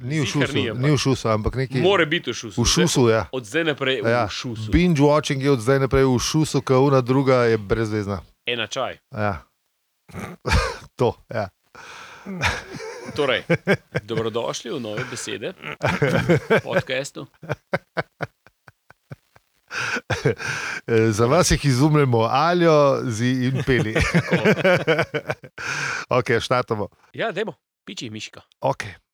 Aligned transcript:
Ni 0.00 0.20
v 0.20 0.26
šusu, 0.26 0.56
ni, 0.56 0.90
v 0.90 0.96
šusu, 0.96 1.28
ampak 1.28 1.54
neki. 1.60 1.80
Mora 1.84 2.06
biti 2.08 2.32
v 2.32 2.34
šusu. 2.34 2.56
V 2.56 2.64
šusu, 2.64 3.08
ja. 3.12 3.26
Od 3.32 3.44
zdaj 3.44 3.64
naprej 3.64 4.00
ja. 4.00 4.24
v 4.26 4.32
šusu. 4.32 4.72
Binge 4.72 5.04
watching 5.04 5.44
je 5.44 5.52
od 5.52 5.60
zdaj 5.60 5.84
naprej 5.84 6.08
v 6.08 6.16
šusu, 6.16 6.64
ka 6.64 6.80
una 6.80 7.00
druga 7.04 7.44
je 7.44 7.58
brezvezna. 7.60 8.24
Ena 8.48 8.66
čaj. 8.66 8.96
Ja. 9.12 9.44
to, 10.98 11.12
ja. 11.28 11.52
Torej, 13.12 13.44
dobrodošli 14.08 14.72
v 14.72 14.80
nove 14.80 15.04
besede, 15.10 15.52
podcastu. 16.64 17.26
E, 20.86 21.12
Za 21.16 21.26
vas 21.26 21.50
jih 21.50 21.64
izumljamo, 21.64 22.24
aljo, 22.30 23.02
zi 23.04 23.52
in 23.52 23.62
peli. 23.66 23.94
ok, 26.08 26.40
štatamo. 26.40 26.88
Ja, 27.12 27.32
dajmo, 27.32 27.54
piči 27.84 28.10
miška. 28.10 28.40
Okay. 28.60 29.09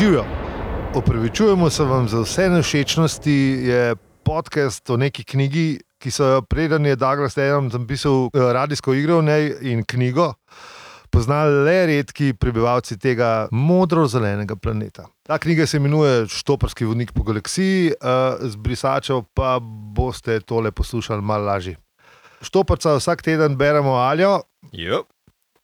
Živijo. 0.00 0.24
Opravičujemo 0.94 1.70
se 1.70 1.84
vam 1.84 2.08
za 2.08 2.20
vse 2.20 2.48
nevšečnosti. 2.48 3.32
Je 3.62 3.96
podcast 4.24 4.90
o 4.90 4.96
neki 4.96 5.24
knjigi, 5.24 5.80
ki 5.98 6.10
so 6.10 6.24
jo 6.24 6.42
preden 6.42 6.86
je 6.86 6.96
Douglas 6.96 7.36
Adams 7.38 7.72
napisal 7.72 8.30
eh, 8.32 8.52
radijsko 8.52 8.94
igro 8.94 9.18
v 9.18 9.24
njej 9.24 9.52
in 9.60 9.84
knjigo. 9.84 10.32
Poznali 11.10 11.64
le 11.64 11.86
redki 11.86 12.32
prebivalci 12.32 12.98
tega 12.98 13.48
modro-zelenega 13.52 14.56
planeta. 14.56 15.04
Ta 15.22 15.38
knjiga 15.38 15.66
se 15.66 15.76
imenuje 15.76 16.26
Štoparski 16.28 16.84
vodnik 16.84 17.12
po 17.12 17.22
galaksiji, 17.22 17.88
eh, 17.88 17.94
z 18.40 18.56
brisačev 18.56 19.22
pa 19.34 19.58
boste 19.94 20.40
tole 20.40 20.70
poslušali 20.70 21.22
malo 21.22 21.44
lažje. 21.44 21.76
Štoparca 22.42 22.96
vsak 22.96 23.22
teden 23.22 23.56
beremo 23.56 23.94
aljo, 23.94 24.40
Yep. 24.72 25.04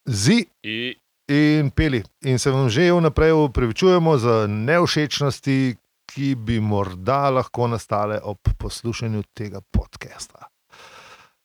zi 0.05 0.45
In 0.63 1.06
in 1.27 1.71
peli. 1.71 2.03
In 2.25 2.39
se 2.39 2.51
vam 2.51 2.69
že 2.69 2.91
vnaprej 2.91 3.31
upravičujemo 3.31 4.17
za 4.17 4.47
nevšečnosti, 4.47 5.75
ki 6.07 6.35
bi 6.35 6.59
morda 6.59 7.29
lahko 7.29 7.67
nastale 7.67 8.19
ob 8.23 8.39
poslušanju 8.57 9.23
tega 9.33 9.61
podcasta. 9.71 10.47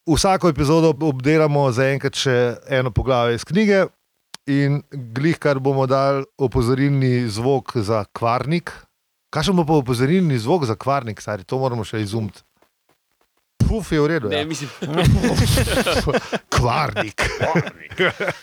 Vsako 0.07 0.49
epizodo 0.49 0.95
obdelamo 1.07 1.71
zaenkrat 1.73 2.15
še 2.15 2.37
eno 2.71 2.91
poglavje 2.91 3.35
iz 3.35 3.45
knjige, 3.45 3.87
in 4.47 4.83
glih, 4.91 5.39
kar 5.39 5.61
bomo 5.61 5.87
dali 5.87 6.25
opozorilni 6.39 7.29
zvok 7.29 7.77
za 7.77 8.05
kvarnik. 8.13 8.73
Kakšen 9.33 9.57
bo 9.57 9.65
pa 9.65 9.79
opozorilni 9.81 10.39
zvok 10.39 10.67
za 10.67 10.77
kvarnik, 10.77 11.21
stari, 11.21 11.45
to 11.45 11.59
moramo 11.59 11.85
še 11.85 12.03
izumiti. 12.03 12.43
Puf 13.73 13.89
je 13.89 13.99
v 13.99 14.07
redu. 14.09 14.29
ne, 14.29 14.37
Ja. 14.37 14.45
mislim, 14.45 14.69
Kvarnik. 16.51 17.23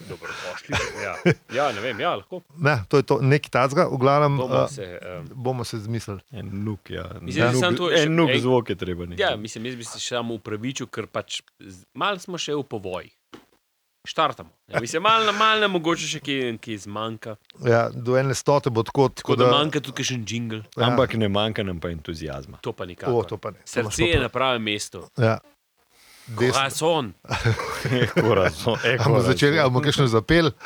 dobrodošli. 0.02 0.74
Ja. 1.04 1.14
ja, 1.54 1.72
ne 1.72 1.82
vem, 1.82 2.00
ja, 2.00 2.16
lahko. 2.16 2.42
Ne, 2.58 2.84
to 2.88 2.98
je 2.98 3.04
to, 3.04 3.20
nekaj 3.22 3.50
tacga, 3.52 3.86
v 3.86 3.98
glavnem 3.98 4.38
Bomo 4.38 4.56
uh, 4.56 4.68
se. 4.68 4.88
Um, 5.00 5.28
bomo 5.36 5.64
se 5.64 5.80
zmislili. 5.80 6.20
En 6.32 6.50
nuk, 6.64 6.90
ja. 6.90 7.06
Mislim, 7.22 7.54
samo 7.54 7.72
nuk- 7.72 7.78
to 7.78 7.90
je 7.90 7.98
še- 7.98 8.04
En 8.04 8.16
nuk 8.16 8.30
zvok 8.36 8.70
je 8.70 8.76
treba. 8.78 9.06
nekaj. 9.06 9.22
ja, 9.22 9.36
mislim, 9.36 9.66
jaz 9.66 9.76
bi 9.76 9.84
se 9.84 10.00
še 10.00 10.10
samo 10.12 10.34
upravičil, 10.34 10.88
ker 10.88 11.06
pač 11.08 11.42
malo 11.94 12.20
smo 12.20 12.38
še 12.38 12.54
v 12.54 12.64
povojih. 12.66 13.14
Štartamo. 14.04 14.50
Ja, 14.68 14.80
mislim, 14.80 15.04
malo, 15.04 15.34
malo 15.34 15.68
mogoče 15.68 16.08
še 16.08 16.20
kje, 16.20 16.58
kje 16.58 16.78
zmanjka. 16.78 17.36
Ja, 17.66 17.90
do 17.90 18.18
ene 18.18 18.34
stote 18.34 18.70
bo 18.70 18.84
tako. 18.84 19.10
Tako 19.12 19.36
da 19.36 19.52
manjka 19.52 19.80
tukaj 19.82 20.06
še 20.06 20.14
en 20.14 20.26
jingle, 20.26 20.64
Ja. 20.78 20.88
Ampak 20.88 21.14
ne 21.14 21.28
manjka 21.28 21.64
nam 21.64 21.80
pa 21.80 21.90
entuzijazma. 21.90 22.58
to 22.62 22.72
pa 22.72 22.84
O, 22.84 22.88
nikakor. 22.88 23.26
to 23.28 23.38
pa 23.38 23.52
ne. 23.52 23.60
Srce 23.66 24.04
je 24.06 24.20
na 24.20 24.30
pravem 24.30 24.64
mestu. 24.64 25.04
Ja. 25.18 25.40
Desno. 26.30 26.54
Corazon. 26.54 27.14
Korazon, 28.16 28.78
e, 28.86 28.98
A 29.00 29.04
bomo 29.04 29.22
začeli, 29.22 29.60
ali 29.60 29.70
bomo 29.70 29.82
kakšno 29.82 30.08
zapel? 30.08 30.52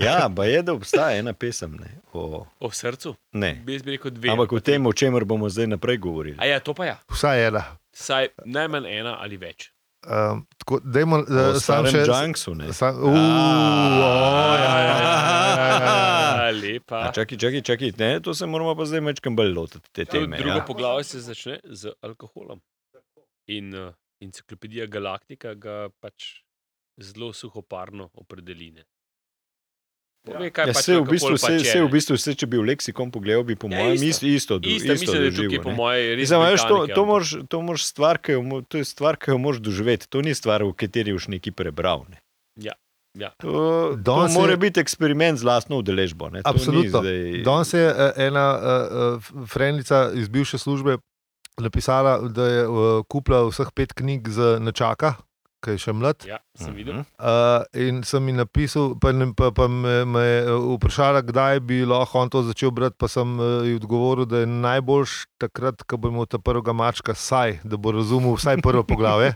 Ja, 0.00 0.30
pa 0.36 0.44
je, 0.44 0.62
da 0.62 0.72
obstaja 0.72 1.18
ena 1.18 1.32
pesem. 1.32 1.76
Ne, 1.80 1.90
o, 2.12 2.46
O 2.60 2.70
srcu. 2.70 3.14
ne. 3.32 3.62
Bi 3.64 3.78
rekel 3.78 4.10
dve. 4.10 4.30
Ampak 4.30 4.52
o 4.52 4.60
tem, 4.60 4.86
o 4.86 4.92
čemer 4.92 5.24
bomo 5.24 5.48
zdaj 5.48 5.66
naprej 5.66 5.98
govorili. 5.98 6.36
A 6.38 6.46
ja, 6.46 6.60
to 6.60 6.74
pa 6.74 6.84
ja. 6.84 6.96
Vsaj 7.10 7.46
ena. 7.46 7.62
Saj 7.94 8.28
najmanj 8.44 8.86
ena 8.90 9.16
ali 9.20 9.36
več. 9.36 9.70
Um, 10.04 10.42
tako, 10.58 10.80
dajmo, 10.84 11.16
O 11.16 11.20
uh, 11.22 11.56
sam 11.56 11.86
starem 11.86 11.92
še. 11.94 12.00
Junksu. 12.04 12.52
ne. 12.54 12.72
Sam, 12.72 12.98
uh, 12.98 13.08
o, 13.08 13.16
ja, 13.16 14.74
ja, 14.78 14.78
ja, 14.84 14.98
ja, 15.00 15.68
ja, 15.70 15.78
ja. 15.80 16.50
Lepa. 16.52 17.06
Čakaj, 17.10 17.38
čakaj, 17.38 17.62
čakaj, 17.62 17.92
ne, 17.98 18.20
to 18.20 18.34
se 18.34 18.46
moramo 18.46 18.74
pa 18.76 18.84
zdaj 18.84 19.00
mečkam 19.00 19.36
bolj 19.36 19.54
lotiti 19.54 19.88
te 19.92 20.04
To 20.04 20.12
teme. 20.12 20.36
drugo 20.36 20.58
Ja. 20.58 20.64
poglavje 20.64 21.04
se 21.04 21.20
začne 21.20 21.60
z 21.64 21.94
alkoholom. 22.00 22.60
In 23.46 23.72
uh, 23.74 23.92
enciklopedija 24.20 24.86
Galaktika 24.86 25.54
ga 25.54 25.88
pač 26.00 26.44
zelo 26.98 27.32
suhoparno 27.32 28.10
opredeli. 28.14 28.70
ne. 28.72 28.84
Pove, 30.24 30.48
kaj 30.48 30.64
Ja, 30.64 30.72
pač 30.72 30.84
se, 30.84 30.94
v 30.94 31.04
bistvu, 31.04 31.36
se, 31.36 31.58
se, 31.60 31.78
v 31.78 31.88
bistvu, 31.90 32.16
se, 32.16 32.32
če 32.32 32.46
bi 32.46 32.56
v 32.56 32.64
leksikon 32.64 33.10
pogledal, 33.10 33.44
bi 33.44 33.54
po 33.54 33.68
Ja, 33.68 33.76
mojem 33.78 34.00
isto. 34.02 34.24
isto, 34.24 34.54
isto, 34.54 34.54
Isto, 34.58 34.88
isto 34.88 34.92
mislim, 34.94 35.12
da 35.12 35.20
je 35.20 35.30
tukaj 35.30 35.44
doživel, 35.44 35.62
po 35.62 35.70
ne. 35.70 35.76
mojem 35.76 36.04
res. 36.08 36.20
Mislim, 36.22 36.40
veš, 36.42 36.62
to, 36.62 36.76
to, 36.88 37.02
moraš, 37.04 37.30
to 37.44 37.56
moraš 37.60 37.82
stvar, 37.84 38.14
ki 38.18 38.32
jo, 38.32 38.40
to 38.62 38.74
je 38.74 38.84
stvar, 38.84 39.14
ki 39.16 39.30
jo 39.30 39.38
moraš 39.38 39.60
doživeti. 39.60 40.08
To 40.08 40.18
ni 40.20 40.32
stvar, 40.32 40.64
v 40.64 40.72
kateri 40.74 41.12
boš 41.12 41.28
nekaj 41.28 41.52
prebral. 41.52 42.08
Ne. 42.08 42.18
Ja, 42.56 42.72
ja. 43.14 43.30
To, 43.36 43.52
to 43.92 44.00
Danes 44.00 44.32
je- 44.32 44.40
mora 44.40 44.56
biti 44.56 44.80
eksperiment 44.80 45.36
z 45.36 45.44
lastno 45.44 45.76
udeležbo. 45.76 46.30
Ne. 46.30 46.40
To 46.40 46.48
Absolutno. 46.48 47.04
Zdaj... 47.04 47.44
Danes 47.44 47.68
je 47.70 47.84
uh, 47.84 47.96
ena 48.16 48.46
uh, 48.50 48.64
frendica 49.44 50.08
iz 50.10 50.28
bivše 50.28 50.56
službe 50.56 50.96
napisala, 51.56 52.18
da 52.24 52.44
je 52.46 52.62
uh, 52.64 52.76
kupila 53.04 53.44
vseh 53.44 53.68
pet 53.70 53.92
knjig 53.92 54.24
za 54.26 54.56
nečaka, 54.58 55.20
ki 55.64 55.70
je 55.70 55.80
še 55.80 55.92
mlad. 55.94 56.24
ja, 56.24 56.36
sem 56.54 56.72
videl. 56.72 56.94
Mhm. 56.94 57.06
Uh, 57.16 57.64
in 57.80 58.02
sem 58.04 58.20
ji 58.22 58.34
napisal, 58.34 58.92
pa, 58.94 59.10
ne- 59.10 59.32
pa, 59.32 59.48
pa 59.50 59.64
me, 59.66 60.04
me 60.06 60.20
je 60.20 60.42
vprašala, 60.74 61.22
kdaj 61.22 61.60
bi 61.62 61.80
lahko 61.84 62.18
on 62.18 62.28
to 62.28 62.42
začel 62.44 62.70
brati. 62.70 62.96
Pa 62.96 63.08
sem 63.08 63.24
uh, 63.34 63.62
ji 63.62 63.74
odgovoril, 63.74 64.26
da 64.26 64.38
je 64.38 64.46
najboljš 64.48 65.14
takrat, 65.38 65.82
ko 65.82 65.96
bo 65.96 66.08
imel 66.08 66.26
ta 66.26 66.38
prvega 66.38 66.72
mačka, 66.72 67.14
saj, 67.14 67.58
da 67.64 67.76
bo 67.76 67.92
razumel 67.92 68.34
vsaj 68.34 68.60
prvo 68.60 68.84
poglavje, 68.84 69.32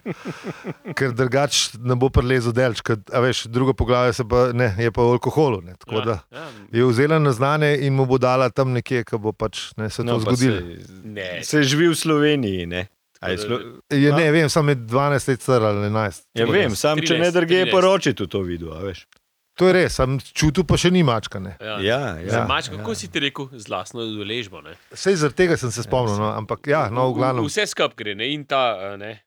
ker 0.97 1.13
drugače 1.13 1.81
ne 1.81 1.97
bo 1.97 2.09
prelezel 2.11 2.53
delč. 2.53 2.81
ker, 2.83 3.01
a 3.09 3.21
Veš, 3.21 3.47
drugo 3.47 3.73
poglavje 3.75 4.13
se 4.15 4.25
pa, 4.25 4.53
ne, 4.53 4.75
je 4.79 4.91
pa 4.91 5.03
o 5.03 5.13
alkoholu. 5.13 5.63
Ne, 5.63 5.75
tako 5.77 6.01
da 6.03 6.19
Ja, 6.29 6.39
ja, 6.39 6.47
je 6.73 6.85
vzela 6.85 7.19
na 7.19 7.33
znanje 7.33 7.79
in 7.79 7.95
mu 7.95 8.05
bo 8.05 8.19
dala 8.19 8.51
tam 8.51 8.71
nekje, 8.71 9.05
ko 9.05 9.19
bo 9.19 9.33
pač 9.33 9.73
ne, 9.75 9.89
se 9.89 9.97
to 9.99 10.05
No, 10.05 10.19
zgodilo. 10.19 10.61
ne, 11.05 11.39
Se, 11.39 11.51
se 11.53 11.63
živi 11.65 11.89
v 11.89 11.97
Sloveniji. 11.97 12.67
Ne. 12.67 12.87
A 13.21 13.29
je 13.29 13.37
da- 13.37 13.43
Slo... 13.43 13.59
Je, 13.91 14.03
Ja. 14.03 14.17
ne 14.17 14.31
vem, 14.31 14.49
sam 14.49 14.69
je 14.69 14.77
12 14.79 15.29
let 15.29 15.41
star 15.41 15.63
ali 15.63 15.87
11. 15.87 16.27
Ja, 16.35 16.47
vem, 16.47 16.69
da- 16.69 16.77
sam 16.77 16.99
če 16.99 17.15
13, 17.15 17.19
ne 17.19 17.31
drge, 17.33 17.55
je 17.55 17.65
13. 17.65 17.73
pa 17.73 17.81
roči 17.81 18.15
tudi 18.15 18.31
to 18.31 18.41
videl. 18.43 18.73
a 18.73 18.81
veš. 18.81 19.07
To 19.55 19.67
je 19.67 19.73
res, 19.73 19.91
sem 19.93 20.21
čutil, 20.23 20.63
pa 20.63 20.77
še 20.77 20.87
ni 20.89 21.03
mačka. 21.03 21.41
Ne. 21.41 21.57
ja. 21.59 21.81
Ja, 21.81 21.99
ja, 22.17 22.31
Za 22.31 22.45
mač, 22.47 22.69
kako 22.69 22.91
ja. 22.91 22.95
si 22.95 23.09
ti 23.09 23.19
rekel, 23.19 23.49
z 23.53 23.67
lastno 23.67 24.01
udeležbo. 24.01 24.63
ne. 24.63 24.77
Sej 24.93 25.17
zaradi 25.17 25.35
tega 25.37 25.57
sem 25.57 25.71
se 25.71 25.83
spomnil, 25.83 26.15
no, 26.15 26.31
ampak 26.33 26.63
ja, 26.65 26.87
no, 26.89 27.11
v 27.11 27.17
glavnem. 27.17 27.43
Vse 27.45 27.67
skupaj 27.67 27.97
gre 27.97 28.15
ne? 28.15 28.31
in 28.31 28.45
ta 28.45 28.63
ne, 28.97 29.19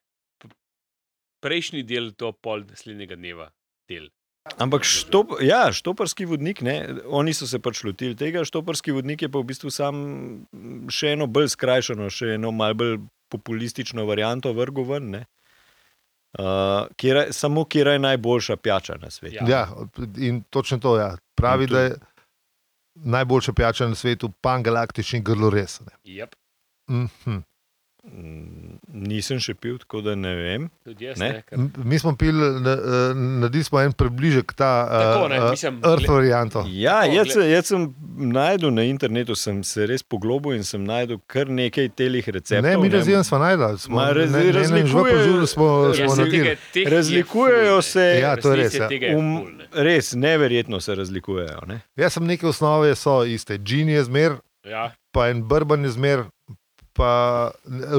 prejšnji 1.42 1.84
del, 1.84 2.12
to 2.14 2.32
pol 2.34 2.64
naslednjega 2.64 3.16
dneva. 3.16 3.50
Del. 3.90 4.08
Ampak 4.58 4.82
štop, 4.82 5.36
ja, 5.42 5.68
štoparski 5.70 6.26
vodnik, 6.26 6.62
ne, 6.62 6.80
oni 7.06 7.34
so 7.34 7.46
se 7.46 7.60
pač 7.60 7.84
lotili 7.84 8.16
tega. 8.16 8.42
Štoparski 8.42 8.90
vodnik 8.92 9.22
je 9.22 9.30
pa 9.30 9.38
v 9.38 9.46
bistvu 9.46 9.70
sam 9.70 9.96
še 10.88 11.12
eno 11.14 11.28
bolj 11.28 11.52
skrajšano, 11.54 12.08
še 12.10 12.40
eno 12.40 12.50
malce 12.52 12.80
bolj 12.80 12.96
populistično 13.32 14.06
varianto 14.06 14.52
vrgu 14.54 14.84
ven. 14.84 15.10
Ne. 15.10 15.26
Uh, 16.40 16.88
kjera, 16.96 17.26
samo 17.34 17.66
kje 17.66 17.80
je 17.82 18.00
najboljša 18.00 18.56
pijača 18.58 18.96
na 19.02 19.10
svetu. 19.10 19.36
Ja. 19.36 19.48
Ja, 19.50 19.68
in 20.18 20.44
točno 20.50 20.78
to 20.80 20.98
ja. 21.00 21.18
pravi, 21.36 21.68
to- 21.68 21.74
da 21.74 21.82
je 21.82 21.96
najboljša 22.96 23.54
pijača 23.54 23.88
na 23.88 23.96
svetu, 23.96 24.30
pangalaktični 24.42 25.22
grlores. 25.22 25.80
ne. 25.80 25.92
Yep. 26.06 26.36
Mhm. 26.90 27.32
Mm, 27.32 27.44
Nisem 28.04 29.38
še 29.40 29.54
pil, 29.54 29.78
tako 29.78 30.02
da 30.02 30.16
ne 30.16 30.32
vem. 30.36 30.64
Jaz 31.00 31.20
Ne? 31.20 31.28
ne. 31.30 31.44
ker- 31.44 31.86
Mi 31.86 32.00
smo 32.00 32.16
pili, 32.16 32.34
na- 32.62 32.74
eh, 32.74 33.14
naredili 33.14 33.64
smo 33.64 33.80
en 33.80 33.92
približek 33.92 34.54
ta 34.54 34.72
ne, 35.30 35.40
mislim, 35.50 35.80
Earth 35.84 36.10
varianto. 36.10 36.64
Ja, 36.68 37.02
Tako, 37.02 37.14
jaz, 37.14 37.36
jaz 37.48 37.66
sem 37.66 37.86
najdel 38.18 38.72
na 38.72 38.84
internetu, 38.84 39.36
sem 39.36 39.64
se 39.64 39.86
res 39.86 40.04
poglobil 40.04 40.54
in 40.54 40.64
sem 40.64 40.84
najdel 40.84 41.20
kar 41.28 41.46
nekaj 41.48 41.90
telih 41.90 42.26
receptov. 42.28 42.64
Ne, 42.64 42.78
mi 42.78 42.90
razvijem 42.90 43.24
smo 43.24 43.38
najdel. 43.38 43.78
Smo, 43.78 44.00
raz- 44.00 44.32
ne, 44.32 44.40
ne, 44.40 44.46
ne, 44.46 44.52
razlikuje- 44.52 44.88
žvo 44.88 45.04
požulu 45.06 45.48
smo, 45.48 45.68
Ja, 45.92 46.10
smo 46.10 46.26
tega- 46.26 46.58
Razlikujejo 46.88 47.74
ful, 47.74 47.82
se- 47.84 48.00
ne. 48.00 48.20
Ja, 48.20 48.36
to 48.36 48.52
je 48.52 48.56
res, 48.58 48.74
ja. 48.74 48.90
Um, 49.16 49.46
ne. 49.58 49.66
res, 49.74 50.14
neverjetno 50.14 50.80
se 50.80 50.96
razlikujejo. 50.96 51.66
Ne? 51.68 51.82
Jaz 51.96 52.14
sem 52.14 52.26
neke 52.26 52.48
osnove, 52.48 52.96
so 52.96 53.24
iste. 53.24 53.58
Gin 53.60 53.90
je 53.90 54.04
zmer, 54.04 54.32
Ja, 54.64 54.92
pa 55.12 55.30
en 55.30 55.42
bourbon 55.42 55.84
je 55.84 55.90
zmer, 55.90 56.26
pa 56.94 57.52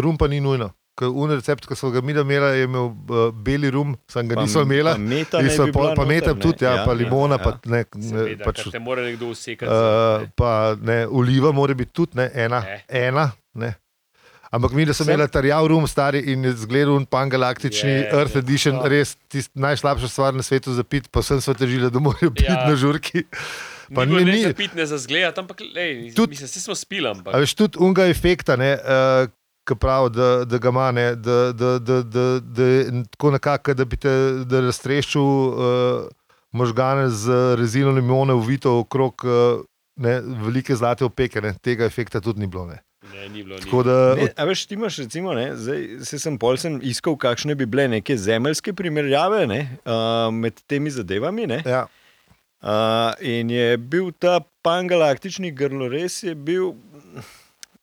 rum 0.02 0.16
pa 0.18 0.28
ni 0.28 0.40
nujno. 0.40 0.70
Ker 0.92 1.08
Un 1.08 1.30
recept, 1.32 1.64
ki 1.64 1.72
so 1.74 1.88
ga 1.88 2.02
mi 2.04 2.12
imeli, 2.12 2.48
je 2.58 2.64
imel 2.68 2.90
uh, 2.92 3.30
beli 3.32 3.70
rum, 3.72 3.94
sem 4.12 4.28
ga 4.28 4.36
nisem 4.42 4.66
imela. 4.68 4.92
Pa 4.92 5.00
meta, 5.00 5.40
so 5.48 5.64
bi 5.64 5.72
pa 5.72 5.86
noter, 5.88 6.06
metam 6.10 6.36
ne. 6.36 6.42
tudi, 6.44 6.66
ja, 6.66 6.82
pa 6.84 6.92
limona, 6.92 7.38
ja. 7.40 7.44
pa 7.46 7.54
ne, 7.64 7.80
ne, 7.96 8.08
seveda, 8.10 8.44
pač, 8.44 8.60
te 8.74 8.78
mora 8.78 9.00
nekdo 9.06 9.30
usekati. 9.32 9.72
uh, 9.72 10.26
pa 10.36 10.74
ne, 10.76 11.06
oliva 11.08 11.52
mora 11.56 11.72
biti 11.74 11.94
tudi 11.96 12.20
ne, 12.20 12.28
ena. 12.34 12.60
Ne. 12.60 12.82
ena 12.92 13.30
ne. 13.54 13.72
Ampak 14.52 14.74
mi, 14.76 14.84
da 14.84 14.92
sem 14.92 15.08
imela 15.08 15.24
tarjav 15.32 15.64
rum, 15.72 15.86
stari 15.88 16.20
in 16.28 16.44
zgledal 16.52 16.92
un 16.98 17.06
pangalaktični 17.08 17.88
Je, 17.90 18.08
Earth 18.12 18.36
je, 18.36 18.42
Edition, 18.44 18.82
to. 18.82 18.88
res 18.92 19.14
tist, 19.32 19.48
najslabša 19.56 20.12
stvar 20.12 20.36
na 20.36 20.44
svetu 20.44 20.76
za 20.76 20.84
pit, 20.84 21.08
pa 21.08 21.22
sem 21.24 21.40
se 21.40 21.54
težila, 21.56 21.88
da 21.88 22.04
morajo 22.04 22.28
piti 22.36 22.52
Ja. 22.52 22.66
na 22.68 22.76
žurki. 22.76 23.24
Pa 23.94 24.04
ni 24.04 24.24
bilo 24.24 24.38
za 24.42 24.54
pit, 24.54 24.74
ne 24.74 24.86
za 24.86 24.98
zgled, 24.98 25.38
ampak 25.38 25.60
lej, 25.74 26.14
Tudi- 26.14 26.30
mislim, 26.30 26.48
smo 26.48 26.74
spili, 26.74 27.08
ampak 27.08 27.34
A 27.34 27.38
veš, 27.38 27.54
tudi 27.54 27.78
unga 27.80 28.06
efekta, 28.08 28.56
ne, 28.56 28.72
uh, 28.74 29.28
ki 29.68 29.76
pravi, 29.78 30.10
da, 30.10 30.44
da 30.44 30.58
ga 30.58 30.68
ima, 30.68 30.90
ne, 30.90 31.14
da, 31.14 31.52
da, 31.52 31.78
da, 31.78 32.02
da, 32.02 32.40
da 32.40 32.64
je 32.64 33.04
tako 33.10 33.30
nekako, 33.30 33.74
da 33.74 33.84
bi 33.84 33.96
te 33.96 34.14
da 34.44 34.60
raztreščil 34.60 35.22
uh, 35.22 36.08
možgane 36.52 37.10
z 37.10 37.54
rezino 37.58 37.90
limone, 37.90 38.34
uvito 38.34 38.78
okrog 38.78 39.24
uh, 39.24 39.64
ne, 39.96 40.20
velike 40.20 40.76
zlate 40.76 41.04
opeke. 41.04 41.40
Ne. 41.40 41.54
Tega 41.62 41.84
efekta 41.84 42.20
tudi 42.20 42.40
ni 42.40 42.46
bilo. 42.46 42.66
Ne. 42.66 42.82
ne, 43.14 43.28
ni 43.28 43.42
bilo. 43.44 43.56
Ni. 43.56 43.62
Tako 43.62 43.82
da, 43.82 44.14
Ne, 44.14 44.28
a 44.36 44.44
veš, 44.44 44.66
ti 44.66 44.74
imaš, 44.74 44.98
recimo, 45.04 45.34
ne, 45.34 45.52
zdaj 45.56 45.86
se 46.04 46.18
sem 46.18 46.38
pol 46.38 46.56
sem 46.56 46.80
iskal, 46.82 47.16
kakšne 47.16 47.54
bi 47.54 47.66
bile 47.66 47.88
neke 47.88 48.16
zemeljske 48.16 48.72
primerjave 48.72 49.46
ne, 49.46 49.60
uh, 49.84 50.28
med 50.34 50.60
temi 50.66 50.90
zadevami. 50.90 51.46
Ne, 51.46 51.62
ja, 51.66 51.86
in 53.20 53.50
je 53.50 53.76
bil 53.76 54.12
ta 54.12 54.36
pangalaktični 54.62 55.50
grlores, 55.50 56.22
je 56.22 56.34
bil. 56.34 56.72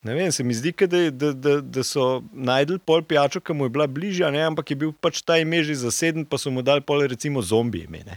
Ne 0.01 0.13
vem, 0.13 0.31
se 0.31 0.43
mi 0.43 0.53
zdi, 0.53 0.71
da, 0.81 0.97
je- 0.97 1.11
da, 1.11 1.33
da, 1.33 1.61
da 1.61 1.83
so 1.83 2.05
najdel 2.33 2.79
pol 2.79 3.01
pijačo, 3.01 3.41
ki 3.41 3.53
mu 3.53 3.65
je 3.65 3.69
bila 3.69 3.87
bližja, 3.87 4.31
ne, 4.31 4.39
ampak 4.41 4.69
je 4.69 4.75
bil 4.77 4.93
pač 4.93 5.21
ta 5.21 5.35
ime 5.37 5.59
že 5.61 5.75
zaseden, 5.75 6.23
pa 6.23 6.37
so 6.37 6.49
mu 6.49 6.61
dali 6.61 6.79
pol 6.81 7.03
recimo 7.03 7.41
zombi 7.41 7.79
ime. 7.81 7.99
Ne. 8.05 8.15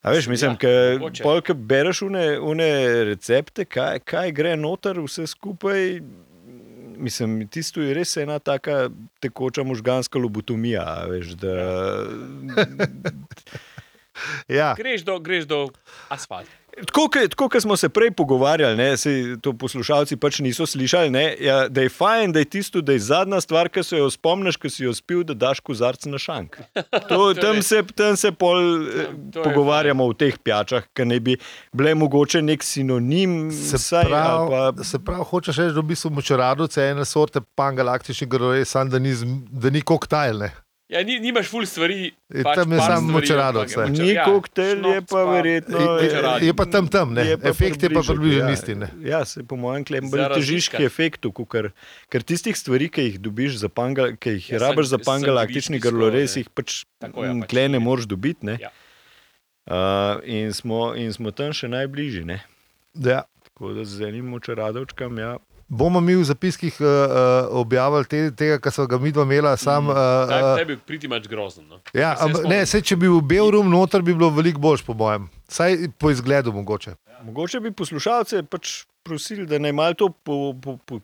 A 0.00 0.10
veš, 0.10 0.28
mislim, 0.28 0.54
Ja, 0.54 0.70
ja, 0.70 0.98
mogoče. 0.98 1.22
pol, 1.22 1.42
ki 1.42 1.52
bereš 1.54 2.02
une, 2.02 2.38
une 2.38 2.68
recepte, 3.04 3.64
kaj, 3.64 3.98
kaj 4.00 4.30
gre 4.32 4.54
noter, 4.56 4.96
vse 4.96 5.26
skupaj. 5.26 5.98
Mislim, 6.96 7.48
tisto 7.48 7.80
je 7.80 7.94
res 7.94 8.16
ena 8.16 8.38
taka 8.38 8.88
tekoča 9.20 9.62
možganska 9.62 10.18
lobotomija. 10.18 10.84
a 10.86 11.06
Veš, 11.06 11.26
da, 11.34 11.52
ja. 14.60 14.74
Greš 14.78 15.04
do, 15.06 15.18
greš 15.18 15.44
do 15.50 15.66
asfalta. 16.08 16.60
Tako, 16.86 17.48
kot 17.48 17.62
smo 17.62 17.76
se 17.76 17.88
prej 17.88 18.10
pogovarjali, 18.10 18.76
ne, 18.76 18.96
saj 18.96 19.36
to 19.42 19.52
poslušalci 19.58 20.16
pač 20.16 20.38
niso 20.44 20.66
slišali, 20.66 21.10
ne, 21.10 21.24
ja, 21.40 21.64
da 21.68 21.82
je 21.82 21.90
fajn, 21.90 22.32
da 22.32 22.38
je 22.38 22.48
tisto, 22.54 22.80
da 22.80 22.94
je 22.94 23.02
zadnja 23.04 23.40
stvar, 23.40 23.68
ki 23.68 23.82
se 23.84 23.98
jo 23.98 24.10
spomniš, 24.10 24.56
ki 24.56 24.70
si 24.70 24.84
jo 24.84 24.94
spil, 24.94 25.24
da 25.26 25.34
daš 25.34 25.60
kozarc 25.60 26.06
na 26.06 26.18
šank. 26.18 26.60
To, 27.10 27.32
tam, 27.34 27.58
se, 27.62 27.82
tam 27.96 28.16
se 28.16 28.30
pol 28.32 28.58
eh, 28.86 29.10
to 29.32 29.40
je 29.40 29.44
pogovarjamo 29.44 30.04
o 30.06 30.12
teh 30.14 30.36
pijačah, 30.38 30.84
ki 30.94 31.06
naj 31.10 31.20
bi 31.26 31.36
bile 31.74 31.94
mogoče 31.98 32.42
nek 32.42 32.62
sinonim. 32.62 33.50
Se 33.50 33.80
vsaj, 33.80 34.06
ali 34.06 34.48
pravi, 34.50 34.76
pa, 34.76 34.86
se 34.86 35.02
pravi, 35.04 35.26
hočeš 35.30 35.58
reči, 35.62 35.74
da 35.74 35.82
v 35.82 35.88
bistvu 35.90 36.12
močeradovce 36.14 36.86
ene 36.92 37.04
sorte 37.04 37.42
pangalaktični 37.58 38.28
grore, 38.30 38.64
samo 38.64 38.94
da 38.94 39.02
ni, 39.02 39.14
da 39.50 39.74
ni 39.74 39.82
koktajl. 39.82 40.44
Ne. 40.46 40.52
Ja, 40.90 41.04
ni, 41.06 41.20
nimaš 41.22 41.46
ful 41.46 41.62
stvari. 41.70 42.08
Je 42.34 42.42
pač 42.42 42.58
tam 42.58 42.72
je 42.74 42.78
samo 42.82 43.12
močerado 43.14 43.62
Ni 43.94 44.08
ja, 44.10 44.24
koktajl, 44.26 44.74
je 44.74 44.96
šnops 44.98 45.12
pa 45.12 45.20
verjetno- 45.28 45.78
Je, 45.78 46.08
je, 46.10 46.46
je 46.48 46.54
pa 46.58 46.66
tam 46.66 46.88
tam, 46.90 47.14
ne. 47.14 47.22
je 47.28 47.36
pa 47.38 47.48
efekt 47.48 47.82
je 47.82 47.90
pa 47.94 48.02
približek, 48.02 48.16
približno 48.18 48.48
ja. 48.48 48.56
isti. 48.58 48.74
Ne. 48.74 48.88
Ja, 49.06 49.20
se 49.24 49.44
po 49.46 49.54
mojem 49.54 49.86
klem 49.86 50.10
bolj 50.10 50.26
težiš 50.34 50.68
k 50.74 50.82
efektu, 50.82 51.30
ker, 51.46 51.70
ker 52.10 52.26
tistih 52.26 52.58
stvari, 52.58 52.90
ki 52.90 53.06
jih 53.06 53.18
dobiš 53.22 53.62
za 53.62 53.70
panga, 53.70 54.10
ki 54.18 54.34
jih 54.40 54.50
Ja, 54.50 54.58
ja, 54.58 54.62
rabiš 54.66 54.90
za 54.90 54.98
pangalaktični 54.98 55.78
grlores, 55.78 56.34
skoraj, 56.34 56.42
jih 56.42 56.50
pač, 56.58 56.82
ja, 56.82 57.12
pač 57.14 57.50
tle 57.54 57.68
ne 57.70 57.78
moreš 57.78 58.10
dobiti. 58.10 58.50
Ne? 58.50 58.58
Ja. 58.58 58.74
Uh, 59.70 60.18
in, 60.26 60.50
smo, 60.50 60.90
in 60.98 61.14
smo 61.14 61.30
tam 61.30 61.54
še 61.54 61.70
najbližji. 61.70 62.26
Ne? 62.26 62.42
Ja. 62.98 63.22
Tako 63.46 63.78
da 63.78 63.86
z 63.86 64.10
enim 64.10 64.26
močeradovčkam, 64.34 65.22
ja. 65.22 65.36
Bomo 65.70 66.00
mi 66.02 66.16
v 66.18 66.24
zapiskih 66.26 66.74
uh, 66.82 66.86
uh, 66.86 67.60
objavili 67.60 68.04
te, 68.10 68.20
tega, 68.34 68.56
kar 68.58 68.74
so 68.74 68.88
ga 68.90 68.98
mi 68.98 69.12
dva 69.14 69.22
imela. 69.22 69.52
Sam, 69.56 69.86
uh, 69.86 69.94
Ta, 69.94 70.38
uh, 70.38 70.56
ta 70.58 70.64
je 70.66 70.76
priti 70.86 71.08
mač 71.08 71.28
grozen. 71.30 71.62
No. 71.70 71.78
ja, 71.94 72.16
Se 72.18 72.26
spomnim. 72.26 72.50
ne, 72.50 72.58
se, 72.66 72.80
če 72.82 72.96
bi 72.98 73.06
bil 73.06 73.20
bel 73.22 73.52
rum 73.54 73.70
noter, 73.70 74.02
bi 74.02 74.14
bilo 74.14 74.32
veliko 74.34 74.58
boljš, 74.58 74.82
po 74.88 74.96
mojem. 74.98 75.28
Saj 75.48 75.92
po 75.98 76.10
izgledu 76.10 76.52
mogoče. 76.52 76.96
Mogoče 77.22 77.60
bi 77.60 77.70
poslušalce 77.70 78.42
pač 78.50 78.80
prosili, 79.06 79.46
da 79.46 79.62
naj 79.62 79.72
malo 79.72 79.94
to 79.94 80.08
po, 80.10 80.40
po, 80.58 80.74
po, 80.84 80.98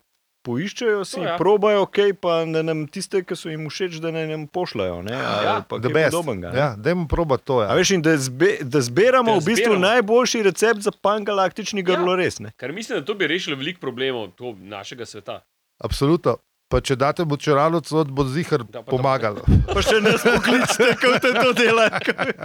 poiščejo, 0.47 1.05
si 1.05 1.17
To 1.17 1.25
ja. 1.25 1.35
probajo, 1.37 1.83
ok, 1.83 1.99
pa 2.17 2.45
da 2.47 2.63
nam 2.63 2.85
tiste, 2.87 3.21
ki 3.21 3.35
so 3.35 3.49
jim 3.49 3.67
všeč, 3.67 3.99
da 3.99 4.11
naj 4.11 4.27
nam 4.27 4.47
pošljajo. 4.49 5.03
Ne, 5.03 5.15
ali 5.15 5.45
Ja, 5.45 5.55
pa 5.63 5.77
The 5.77 5.83
kaj 5.85 5.95
best. 5.95 6.13
podobnega, 6.13 6.49
ne. 6.49 6.59
Ja, 6.59 6.69
dajmo 6.79 7.07
probati 7.07 7.45
to. 7.45 7.59
A 7.59 7.65
Ja. 7.65 7.75
veš, 7.75 7.91
in 7.91 8.03
da, 8.03 8.15
zbe, 8.17 8.51
da 8.63 8.81
zberamo 8.81 9.33
Da 9.33 9.37
v 9.37 9.45
bistvu 9.45 9.55
zberamo. 9.69 9.87
najboljši 9.87 10.43
recept 10.45 10.81
za 10.81 10.93
pangalaktični 10.93 11.81
Ja. 11.81 11.89
grlores. 11.89 12.39
ne. 12.39 12.53
Ker 12.55 12.73
mislim, 12.73 12.99
da 12.99 13.05
to 13.05 13.15
bi 13.15 13.27
rešilo 13.27 13.57
veliko 13.57 13.81
problemov 13.81 14.31
to 14.33 14.55
našega 14.57 15.05
sveta. 15.05 15.41
Absolutno. 15.79 16.37
Pa 16.67 16.81
če 16.81 16.97
date 16.97 17.23
močeradovce, 17.23 17.95
bo 18.11 18.25
zihar 18.27 18.65
Da, 18.67 18.81
pa 18.81 18.91
pomagalo. 18.91 19.39
Pa 19.69 19.79
še 19.79 20.01
nas 20.01 20.19
poklicite, 20.21 20.97
kako 20.97 21.19
te 21.21 21.31
to 21.33 21.51
dela. 21.55 21.85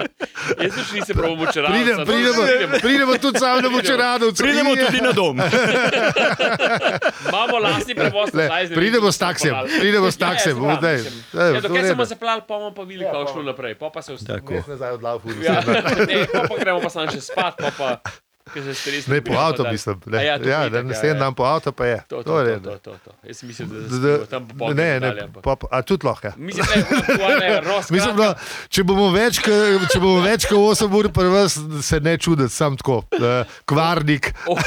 Jaz 0.62 0.76
več 0.76 0.92
nisem 0.94 1.18
prav 1.18 1.34
močeral. 1.36 1.74
Pridemo, 1.74 2.06
pridemo, 2.06 2.44
pridemo 2.78 3.16
tudi 3.18 3.42
sami 3.42 3.62
na 3.62 3.72
močeradovce. 3.72 4.38
Pridemo 4.38 4.72
Ja. 4.72 4.86
tudi 4.86 5.02
na 5.02 5.12
dom. 5.12 5.42
Imamo 7.28 7.58
lastni 7.60 7.96
prevoz, 7.96 8.30
Le, 8.32 8.46
pridemo 8.70 9.10
s 9.10 9.18
taksijem, 9.18 9.56
smo 9.56 9.64
peljali. 9.64 9.80
pridemo 9.80 10.08
s 10.08 10.16
Ja, 10.16 10.22
taksijem, 10.24 10.58
mislim. 10.58 10.82
Daj, 10.82 10.98
Ja, 11.48 11.54
to 11.56 11.68
Dokaj 11.68 11.90
smo 11.90 12.06
zaplali, 12.06 12.42
pa 12.42 12.54
bomo 12.54 12.72
pa 12.72 12.84
videli, 12.84 13.06
kako 13.08 13.26
šlo 13.34 13.44
naprej. 13.44 13.74
Pa 13.76 13.90
pa 13.90 14.02
se 14.02 14.14
vse. 14.14 14.26
Tako. 14.28 14.54
Jaz 14.54 14.68
nazaj 14.68 14.92
od 14.92 15.02
Laufu. 15.02 15.30
Ja, 15.42 15.62
ne, 15.66 15.82
pa, 16.30 16.46
pa 16.46 16.56
gremo 16.58 16.80
pa 16.80 16.90
sam 16.90 17.10
še 17.10 17.22
spat, 17.24 17.58
pa 17.58 17.72
pa. 17.74 17.90
Ne, 19.08 19.22
po 19.22 19.30
dobimo, 19.30 19.40
avto 19.40 19.58
pa 19.58 19.64
da- 19.64 19.72
mislim. 19.72 19.96
A 19.98 20.10
Ne, 20.10 20.18
ja, 20.18 20.24
ja, 20.26 20.38
itak, 20.68 20.72
da 20.84 20.94
ja, 20.98 21.06
ja. 21.06 21.14
dan 21.16 21.34
po 21.34 21.44
avto 21.44 21.72
pa 21.72 21.86
je. 21.86 21.98
To, 22.08 22.18
to, 22.18 22.24
To 22.24 22.46
to, 22.46 22.60
to, 22.62 22.78
to, 22.80 22.98
to. 23.06 23.12
Jaz 23.24 23.44
mislim, 23.44 23.70
da 23.70 24.18
se 24.18 24.26
tam 24.26 24.48
po 24.50 24.68
Ne, 24.70 24.74
ne, 24.74 25.00
dalje, 25.02 25.22
ampak- 25.24 25.42
pop, 25.42 25.64
a 25.72 25.82
tudi 25.82 26.06
lahko. 26.06 26.28
Ja. 26.28 26.34
Mislim, 26.38 26.66
da 26.66 26.74
je 26.74 26.86
aktualna 27.04 27.60
roska. 27.62 27.94
Mislim, 27.94 28.16
da, 28.16 28.36
če 28.70 28.84
bomo 28.84 29.10
več, 29.12 29.40
če 29.88 30.00
bomo 30.00 30.22
več 30.22 30.46
kot 30.46 30.58
8 30.58 30.94
ur 30.94 31.12
pri 31.12 31.28
vas, 31.28 31.60
se 31.82 32.00
ne 32.00 32.18
čuditi, 32.18 32.50
sam 32.52 32.78
tako, 32.78 32.98
uh, 33.12 33.28
kvarnik. 33.66 34.34
Oh. 34.46 34.58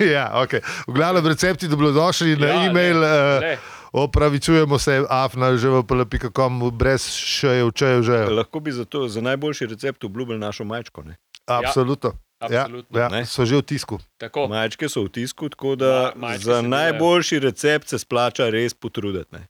ja, 0.00 0.30
okay. 0.34 0.58
V 0.82 0.92
glavnem 0.92 1.26
recepti 1.26 1.68
dobrodošli 1.68 2.36
na 2.36 2.46
Ja, 2.46 2.54
ne, 2.56 2.66
e-mail. 2.66 2.96
Uh, 2.96 3.40
ne. 3.40 3.58
Opravičujemo 3.96 4.78
se, 4.78 5.00
afna, 5.08 5.56
že 5.56 5.68
v 5.72 5.82
plp.com, 5.88 6.60
brez 6.76 7.08
šejev, 7.08 7.72
čejev, 7.72 8.02
že. 8.02 8.18
Lahko 8.28 8.60
bi 8.60 8.72
za, 8.72 8.84
to, 8.84 9.08
za 9.08 9.20
najboljši 9.24 9.66
recept 9.66 10.04
obljubili 10.04 10.38
našo 10.38 10.64
majčko. 10.64 11.02
Ne? 11.02 11.16
Absolutno. 11.46 12.12
Ja, 12.50 12.68
Absolutno. 12.68 12.98
ja, 13.00 13.08
Ne. 13.08 13.24
so 13.26 13.48
že 13.48 13.56
v 13.56 13.62
tisku. 13.64 13.96
Tako. 14.20 14.44
Majčke 14.52 14.88
so 14.92 15.06
v 15.06 15.08
tisku, 15.08 15.48
tako 15.48 15.72
da 15.76 16.12
majčke 16.16 16.44
za 16.44 16.60
se 16.60 16.62
delajo. 16.62 16.68
najboljši 16.68 17.38
recept 17.38 17.88
se 17.88 17.98
splača 17.98 18.50
res 18.52 18.74
potruditi. 18.74 19.32
Ne? 19.32 19.48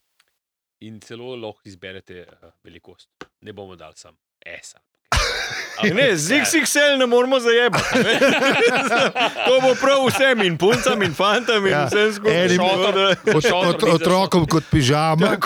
In 0.87 1.01
celo 1.01 1.35
lahko 1.35 1.61
izberete 1.67 2.23
uh, 2.31 2.51
velikost. 2.63 3.09
Ne 3.43 3.53
bomo 3.53 3.75
dali 3.77 3.97
sam 3.97 4.15
esa. 4.39 4.79
Ne, 5.87 6.17
z 6.17 6.33
XXL 6.33 6.97
ne 6.99 7.07
moramo 7.07 7.37
zajebati. 7.39 7.85
ne. 7.95 8.15
to 9.47 9.61
bo 9.61 9.75
prav 9.75 10.07
vsem, 10.07 10.41
in 10.41 10.57
puncam, 10.57 11.03
in 11.03 11.13
fantam, 11.13 11.61
in 11.61 11.73
Ja. 11.73 11.79
ja. 11.79 11.87
vsem 11.87 12.13
skupaj. 12.13 12.45
Enim- 12.45 12.59
Tako 12.59 12.93
da- 12.93 13.15
Ot, 13.37 13.45
ot, 13.77 13.83
otrokom 13.85 14.47
kot 14.47 14.65
pižama. 14.71 15.37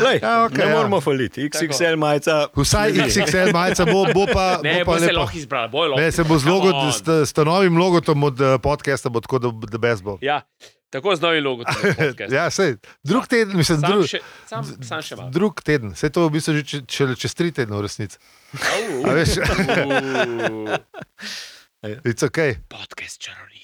Lej, 0.00 0.18
Ja, 0.22 0.44
okej, 0.44 0.56
ne 0.56 0.64
ja. 0.64 0.74
moramo 0.74 1.00
faliti. 1.00 1.44
XXL 1.44 1.96
majica. 1.96 2.46
Vsaj 2.56 2.92
XXL 2.94 3.52
majica 3.52 3.84
bo, 3.84 4.06
bo 4.08 4.24
pa, 4.26 4.58
Ne, 4.62 4.72
bo 4.74 4.84
bo 4.86 4.92
pa 4.92 4.98
se 4.98 5.12
lahko 5.12 5.36
izbrali, 5.36 5.68
bojo 5.68 5.88
lahko. 5.90 6.00
Ne, 6.00 6.12
se 6.12 6.24
bo 6.24 6.38
z, 6.38 6.44
logo, 6.46 6.70
Come 6.70 6.88
on. 7.12 7.26
s, 7.26 7.36
novim 7.36 7.76
logotom 7.76 8.22
od 8.24 8.40
uh, 8.40 8.56
podcasta, 8.58 9.08
bo 9.08 9.20
tako, 9.20 9.38
da 9.38 9.48
bo 9.50 9.78
best 9.78 10.02
bo. 10.02 10.16
Ja, 10.22 10.40
tako 10.98 11.16
z 11.16 11.24
novim 11.24 11.44
logom. 11.44 11.66
Ja, 12.36 12.48
sej, 12.50 12.76
drug 13.06 13.28
teden, 13.30 13.56
mislim, 13.56 13.80
sam, 13.80 13.90
drug, 13.90 14.08
še, 14.10 14.20
sam, 14.48 14.64
sam 14.82 15.02
še 15.04 15.18
malo. 15.18 15.30
drug 15.34 15.60
teden, 15.64 15.92
vse 15.96 16.10
to 16.12 16.26
v 16.28 16.36
bistvu 16.38 16.56
že 16.60 16.64
če, 16.66 16.82
če, 16.88 17.08
čez 17.20 17.36
tri 17.36 17.52
tedne 17.54 17.76
v 17.76 17.84
resnici. 17.86 18.20
A 19.04 19.16
veš? 19.16 19.38
au. 19.44 20.66
It's 22.08 22.24
okay. 22.26 22.58
Podcast 22.68 23.20
čarovnija. 23.22 23.56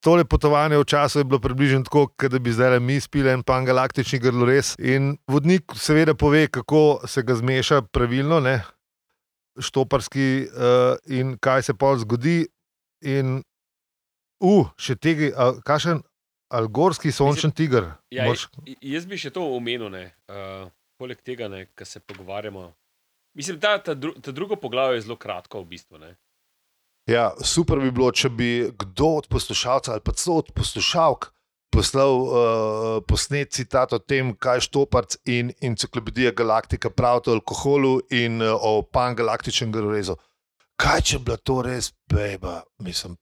tole 0.00 0.24
potovanje 0.24 0.78
v 0.80 0.84
času 0.84 1.20
je 1.20 1.24
bilo 1.24 1.40
približno 1.40 1.84
tako, 1.84 2.08
kot 2.16 2.32
da 2.32 2.38
bi 2.38 2.52
zdaj 2.52 2.80
mi 2.80 3.00
spili 3.00 3.30
en 3.30 3.42
pangalaktični 3.42 4.18
grlores. 4.18 4.74
In 4.78 5.16
vodnik 5.28 5.72
seveda 5.76 6.14
pove, 6.14 6.46
kako 6.48 7.00
se 7.06 7.22
ga 7.22 7.34
zmeša 7.34 7.82
pravilno, 7.92 8.40
ne, 8.40 8.62
štoparski 9.60 10.48
uh, 10.48 10.96
in 11.06 11.36
kaj 11.38 11.62
se 11.62 11.74
pa 11.74 11.92
zgodi. 11.96 12.46
In, 13.00 13.42
uh, 14.40 14.68
še 14.80 14.96
tega, 14.96 15.52
kakšen 15.64 16.02
algorski 16.50 17.12
sončen 17.14 17.52
tiger. 17.54 17.92
Ja, 18.10 18.26
j- 18.26 18.76
jaz 18.82 19.06
bi 19.06 19.18
še 19.18 19.30
to 19.30 19.44
omenil, 19.56 19.88
ne, 19.92 20.10
uh, 20.28 20.68
poleg 21.00 21.22
tega, 21.22 21.48
kar 21.74 21.86
se 21.86 22.02
pogovarjamo. 22.02 22.72
Mislim, 23.38 23.58
da 23.62 23.76
ta, 23.78 23.94
dru, 23.94 24.12
ta 24.18 24.34
drugo 24.34 24.56
poglavje 24.58 24.98
je 24.98 25.06
zelo 25.06 25.16
kratko, 25.16 25.62
v 25.62 25.70
bistvu. 25.76 26.00
Ne. 26.02 26.16
Ja, 27.08 27.30
super 27.42 27.78
bi 27.78 27.90
bilo, 27.94 28.10
če 28.12 28.28
bi 28.28 28.48
kdo 28.78 29.16
od 29.22 29.28
poslušalcev 29.30 29.94
ali 29.94 30.02
pa 30.04 30.12
celo 30.12 30.42
od 30.42 30.50
poslušalk 30.54 31.30
poslal 31.70 32.14
uh, 32.18 32.34
posnet 33.06 33.52
citat 33.54 33.92
o 33.94 33.98
tem, 34.02 34.34
kaj 34.34 34.66
Štoparc 34.66 35.16
in 35.30 35.52
enciklopedija 35.62 36.32
Galaktika 36.34 36.90
pravita 36.90 37.30
o 37.30 37.38
alkoholu 37.38 38.00
in 38.10 38.42
uh, 38.42 38.58
o 38.58 38.82
pangalaktičnem 38.82 39.70
grorezu. 39.72 40.18
Kaj 40.76 41.00
če 41.06 41.18
bi 41.20 41.30
bila 41.30 41.36
to 41.38 41.62
res 41.62 41.92
beba? 42.10 42.64
Mislim, 42.82 43.14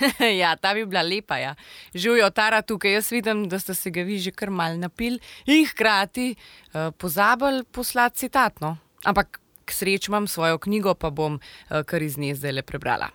ja, 0.42 0.56
ta 0.56 0.74
bi 0.74 0.84
bila 0.86 1.02
lepa. 1.02 1.38
Ja. 1.38 1.54
Živijo 1.94 2.30
Tara 2.30 2.62
tukaj, 2.62 2.92
jaz 2.92 3.12
vidim, 3.12 3.48
da 3.48 3.60
ste 3.60 3.74
se 3.74 3.90
ga 3.90 4.02
vi 4.02 4.18
že 4.18 4.30
kar 4.30 4.50
mal 4.50 4.78
napil 4.78 5.18
in 5.46 5.66
hkrati 5.66 6.34
uh, 6.34 6.90
pozabili 6.98 7.64
poslati 7.64 8.24
citatno. 8.24 8.76
Ampak 9.04 9.40
k 9.64 9.72
sreči 9.72 10.10
imam 10.10 10.26
svojo 10.26 10.58
knjigo, 10.58 10.94
pa 10.94 11.10
bom 11.10 11.38
uh, 11.38 11.82
kar 11.86 12.02
iz 12.02 12.18
nje 12.18 12.34
zdaj 12.34 12.52
le 12.52 12.62
prebrala. 12.62 13.10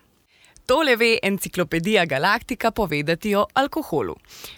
Tole 0.67 0.95
ve 0.95 1.19
enciklopedija 1.24 2.05
Galaktika 2.05 2.71
povedati 2.71 3.36
o 3.36 3.45
alkoholu. 3.53 4.15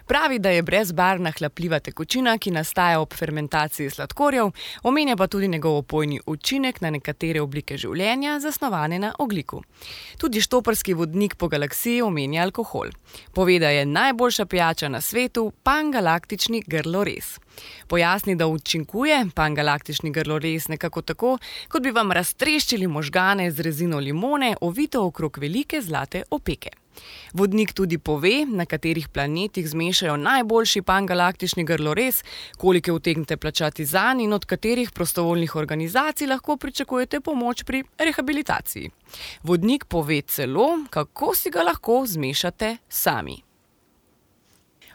Pravi, 0.08 0.39
da 0.39 0.50
je 0.50 0.62
brezbarvna 0.62 1.32
hlapljiva 1.38 1.80
tekočina, 1.80 2.38
ki 2.38 2.51
nastaja 2.51 3.00
ob 3.00 3.13
fermentaciji 3.13 3.89
sladkorjev, 3.89 4.50
omenja 4.84 5.16
pa 5.16 5.28
tudi 5.28 5.48
njegov 5.48 5.78
opojni 5.78 6.20
učinek 6.25 6.82
na 6.82 6.89
nekatere 6.89 7.42
oblike 7.42 7.78
življenja, 7.78 8.39
zasnovane 8.39 9.00
na 9.00 9.12
ogliku. 9.20 9.62
Tudi 10.18 10.42
štoparski 10.42 10.94
vodnik 10.98 11.36
po 11.36 11.48
galaksiji 11.48 12.01
omenja 12.01 12.42
alkohol. 12.42 12.89
Pove, 13.34 13.60
da 13.60 13.70
je 13.70 13.86
najboljša 13.86 14.46
pijača 14.46 14.89
na 14.89 15.01
svetu 15.01 15.51
pangalaktični 15.63 16.63
grlores. 16.68 17.38
Pojasni, 17.88 18.36
da 18.36 18.48
učinkuje 18.48 19.25
pangalaktični 19.36 20.12
grlores 20.12 20.68
nekako 20.68 21.01
tako, 21.01 21.38
kot 21.70 21.84
bi 21.84 21.92
vam 21.92 22.12
raztreščili 22.12 22.88
možgane 22.88 23.51
z 23.51 23.62
rezino 23.62 24.00
limone, 24.00 24.56
ovito 24.62 25.06
okrog 25.06 25.38
velike 25.38 25.82
zlate 25.82 26.24
opeke. 26.30 26.70
Vodnik 27.34 27.72
tudi 27.74 27.98
pove, 27.98 28.46
na 28.46 28.66
katerih 28.66 29.08
planetih 29.08 29.70
zmešajo 29.70 30.18
najboljši 30.18 30.82
pangalaktični 30.82 31.63
grlores, 31.63 32.24
koliko 32.58 32.94
utegnete 32.94 33.38
plačati 33.38 33.86
za 33.86 34.13
njega 34.13 34.20
in 34.20 34.34
od 34.34 34.46
katerih 34.46 34.92
prostovoljnih 34.92 35.56
organizacij 35.56 36.28
lahko 36.28 36.58
pričakujete 36.58 37.20
pomoč 37.20 37.63
pri 37.63 37.84
rehabilitaciji. 37.98 38.89
Vodnik 39.44 39.86
pove 39.86 40.22
celo, 40.22 40.68
kako 40.89 41.36
si 41.36 41.50
ga 41.50 41.63
lahko 41.63 42.04
zmešate 42.08 42.78
sami. 42.89 43.49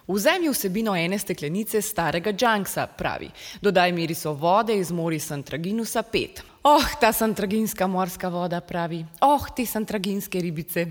Vzemi 0.06 0.49
vsebino 0.49 0.96
ene 0.96 1.18
steklenice 1.18 1.80
starega 1.82 2.32
Junksa, 2.40 2.87
pravi. 2.87 3.30
Dodaj 3.61 3.92
miriso 3.92 4.34
vode 4.34 4.76
iz 4.76 4.90
mori 4.92 5.18
Santraginusa 5.18 6.02
5. 6.02 6.42
Oh, 6.62 6.84
ta 7.00 7.12
santraginska 7.12 7.87
morska 7.87 8.28
voda, 8.28 8.61
pravi. 8.61 9.04
Oh, 9.20 9.49
te 9.56 9.64
santraginske 9.66 10.40
ribice. 10.40 10.87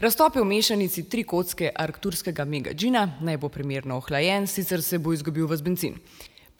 Raztopi 0.00 0.40
v 0.40 0.44
mešanici 0.44 1.04
tri 1.08 1.24
kocke 1.24 1.68
arkturskega 1.76 2.44
megađina, 2.44 3.18
naj 3.20 3.36
bo 3.36 3.48
primerno 3.48 3.96
ohlajen, 3.96 4.46
sicer 4.46 4.82
se 4.82 4.98
bo 4.98 5.12
izgubil 5.12 5.46
v 5.46 5.60
bencin. 5.60 6.00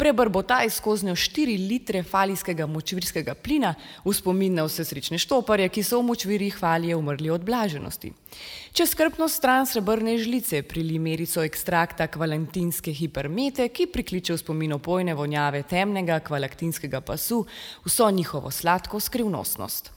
Prebrbotaj 0.01 0.71
skozi 0.71 1.07
4 1.07 1.69
litre 1.69 2.01
falijskega 2.03 2.65
močvirskega 2.67 3.35
plina 3.37 3.75
v 4.05 4.13
spomin 4.17 4.55
na 4.57 4.63
vse 4.65 4.87
srečne 4.89 5.19
štoparje, 5.21 5.67
ki 5.69 5.83
so 5.85 5.99
v 6.01 6.07
močvirjih 6.09 6.55
falije 6.57 6.95
umrli 6.97 7.29
od 7.31 7.43
blaženosti. 7.45 8.09
Čez 8.73 8.95
skrbno 8.95 9.27
stran 9.29 9.67
srebrne 9.69 10.15
žlice 10.17 10.63
prili 10.63 10.97
merico 10.99 11.45
ekstrakta 11.45 12.07
kvalentinske 12.09 12.95
hipermete, 12.97 13.67
ki 13.69 13.91
prikliče 13.93 14.33
v 14.33 14.41
spomin 14.41 14.73
opojne 14.79 15.13
vonjave 15.15 15.61
temnega 15.69 16.17
kvalaktinskega 16.25 17.03
pasu, 17.05 17.43
vso 17.85 18.09
njihovo 18.11 18.51
sladko 18.51 19.01
skrivnostnost. 19.01 19.91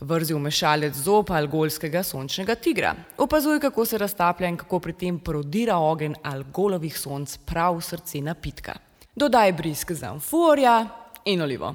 Vrzi 0.00 0.34
v 0.34 0.40
mešalec 0.48 0.98
zob 0.98 1.30
algolskega 1.30 2.02
sončnega 2.02 2.56
tigra. 2.58 2.96
Opazuj, 3.22 3.60
kako 3.62 3.86
se 3.86 4.02
raztaplja 4.02 4.50
in 4.50 4.58
kako 4.58 4.82
pri 4.82 4.96
tem 4.98 5.22
prodira 5.22 5.78
ogen 5.78 6.18
algolovih 6.22 6.98
sonc 6.98 7.38
prav 7.46 7.78
v 7.78 7.86
srce 7.86 8.24
napitka. 8.26 8.74
Dodaj 9.14 9.52
brisk 9.52 9.92
zamforja 9.92 10.88
in 11.24 11.42
olivo. 11.42 11.74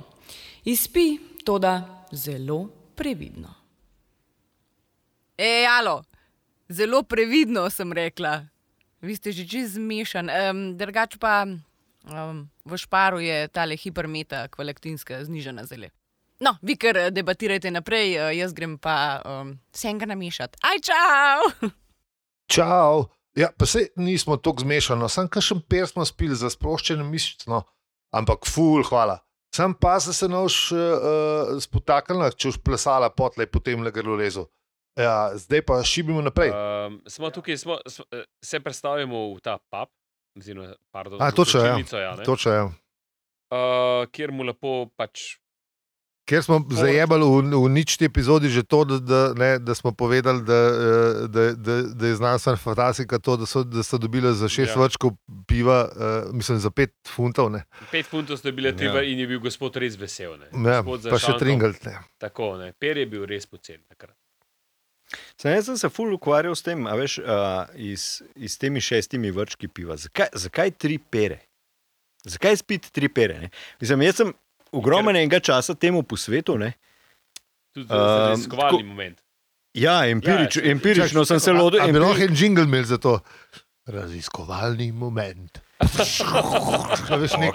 Izpi, 0.66 1.20
toda 1.46 2.06
zelo 2.12 2.70
previdno. 2.96 3.54
Ej, 5.38 5.68
alo, 5.68 6.04
zelo 6.70 7.04
previdno 7.04 7.70
sem 7.70 7.94
rekla. 7.94 8.46
Vi 9.02 9.16
ste 9.16 9.32
že 9.32 9.48
čez 9.48 9.80
zmešan, 9.80 10.28
um, 10.28 10.78
drugače 10.78 11.18
pa 11.20 11.46
um, 11.48 12.50
v 12.66 12.78
šparu 12.78 13.20
je 13.20 13.48
tale 13.48 13.78
hipermeta 13.80 14.48
kvalaktinska 14.48 15.24
znižena 15.24 15.64
zele. 15.64 15.90
No, 16.40 16.58
vi 16.62 16.76
kar 16.76 17.12
debatirajte 17.12 17.72
naprej, 17.72 18.16
eh, 18.16 18.36
jaz 18.36 18.54
grem 18.54 18.78
pa 18.78 19.22
um, 19.24 19.56
sem 19.72 20.00
ga 20.00 20.06
namešati. 20.06 20.60
Aj, 20.64 20.78
čau! 20.84 21.72
čau. 22.56 23.19
Ja, 23.38 23.50
pa 23.58 23.66
se 23.66 23.88
nismo 23.96 24.38
tako 24.38 24.66
zmešani, 24.66 25.10
sam 25.10 25.28
kakšen 25.30 25.62
per 25.70 25.88
smo 25.88 26.06
spili 26.06 26.36
za 26.36 26.50
sproščene 26.50 27.04
mišice, 27.04 27.50
no. 27.50 27.64
ampak 28.16 28.48
ful, 28.50 28.84
hvala. 28.84 29.20
Sam 29.56 29.74
pa 29.74 30.00
se 30.00 30.14
se 30.14 30.28
noš 30.30 30.72
uh, 30.72 31.58
spotaknila, 31.62 32.32
če 32.32 32.54
už 32.54 32.60
plesala 32.66 33.10
potlej 33.10 33.50
po 33.50 33.62
tem 33.62 33.82
legalu 33.86 34.18
rezu. 34.20 34.46
Ja, 35.00 35.32
zdaj 35.38 35.64
pa 35.66 35.80
šibimo 35.86 36.22
naprej. 36.22 36.52
Um, 36.52 37.00
smo 37.08 37.30
tukaj, 37.34 37.58
smo, 37.58 37.78
smo, 37.88 38.06
eh, 38.12 38.26
se 38.44 38.60
predstavimo 38.60 39.30
v 39.34 39.40
ta 39.42 39.58
pub, 39.58 39.90
oziroma, 40.38 40.74
pardon, 40.92 41.22
A, 41.22 41.32
točno, 41.32 41.62
ja. 41.66 41.78
ja. 41.78 42.16
Točno 42.26 42.52
je. 42.52 42.62
uh, 42.64 44.06
kjer 44.12 44.32
mu 44.32 44.44
lepo 44.44 44.90
pač 44.98 45.40
Ker 46.30 46.44
smo 46.46 46.60
zajebali 46.70 47.26
v, 47.26 47.58
v 47.58 47.70
ničti 47.74 48.06
epizodi 48.06 48.54
že 48.54 48.62
to, 48.62 48.84
da, 48.86 48.98
da, 49.02 49.22
ne, 49.34 49.50
da 49.58 49.74
smo 49.74 49.90
povedali, 49.92 50.44
da, 50.46 50.54
eh, 50.54 51.28
da, 51.28 51.42
da, 51.58 51.76
da 51.90 52.06
je 52.06 52.16
znanstvena 52.16 52.58
fantastika 52.58 53.18
to, 53.20 53.38
da 53.38 53.46
so, 53.46 53.64
da 53.64 53.82
so 53.84 53.98
dobili 53.98 54.30
za 54.36 54.46
šest 54.46 54.70
Ja. 54.70 54.78
ja. 54.78 54.84
vrčkov 54.84 55.12
piva, 55.48 55.90
uh, 55.90 56.30
mislim 56.30 56.60
za 56.62 56.70
pet 56.70 56.94
funtov. 57.08 57.50
Ne. 57.50 57.64
pet 57.92 58.06
funtov 58.06 58.38
sta 58.38 58.52
bile 58.52 58.70
Ja. 58.70 58.78
treba 58.78 59.02
in 59.02 59.20
je 59.20 59.28
bil 59.28 59.40
gospod 59.40 59.76
res 59.76 59.98
vesel. 59.98 60.38
Ne. 60.38 60.70
Ja, 60.70 60.82
Gospod 60.82 61.02
za 61.02 61.10
pa 61.10 61.18
še 61.18 61.26
šankom. 61.26 61.40
tringalt. 61.40 61.86
Ne. 61.86 61.98
Tako, 62.22 62.58
ne. 62.58 62.74
Per 62.78 62.98
je 62.98 63.06
bil 63.06 63.26
res 63.26 63.50
pocen 63.50 63.82
takrat. 63.90 64.14
Sam 65.42 65.52
jaz 65.52 65.66
sem 65.66 65.78
se 65.78 65.90
ful 65.90 66.14
ukvarjal 66.14 66.54
s 66.54 66.62
tem, 66.62 66.86
a 66.86 66.94
veš, 66.94 67.18
uh, 67.20 67.66
iz, 67.74 68.22
iz 68.38 68.60
temi 68.62 68.78
šestimi 68.82 69.32
vrčki 69.34 69.66
piva. 69.68 69.98
Zakaj, 69.98 70.30
zakaj 70.38 70.72
tri 70.78 71.00
pere? 71.02 71.40
Zakaj 72.22 72.62
spiti 72.62 72.92
tri 72.94 73.10
pere? 73.10 73.40
Ne? 73.40 73.50
Mislim, 73.82 74.06
jaz 74.06 74.22
sem 74.22 74.34
ogromno 74.72 75.12
enega 75.12 75.40
časa 75.40 75.74
temu 75.76 76.04
posvetil. 76.04 76.58
Ne? 76.58 76.74
Tudi 77.72 77.86
Um, 77.86 77.96
um, 77.96 78.06
raziskovalni 78.28 78.78
tako- 78.78 78.86
moment. 78.86 79.22
Ja, 79.74 80.06
empirič, 80.06 80.56
Ja, 80.56 80.64
ja, 80.64 80.72
empirično 80.72 81.26
sem 81.26 81.40
se 81.40 81.52
lodil. 81.52 81.82
Ali 81.82 81.94
bi 81.94 82.00
lahko 82.00 82.22
en 82.22 82.36
jingle 82.36 82.64
imel 82.64 82.84
za 82.84 82.98
to? 82.98 83.20
Raziskovalni 83.86 84.92
moment. 84.92 85.60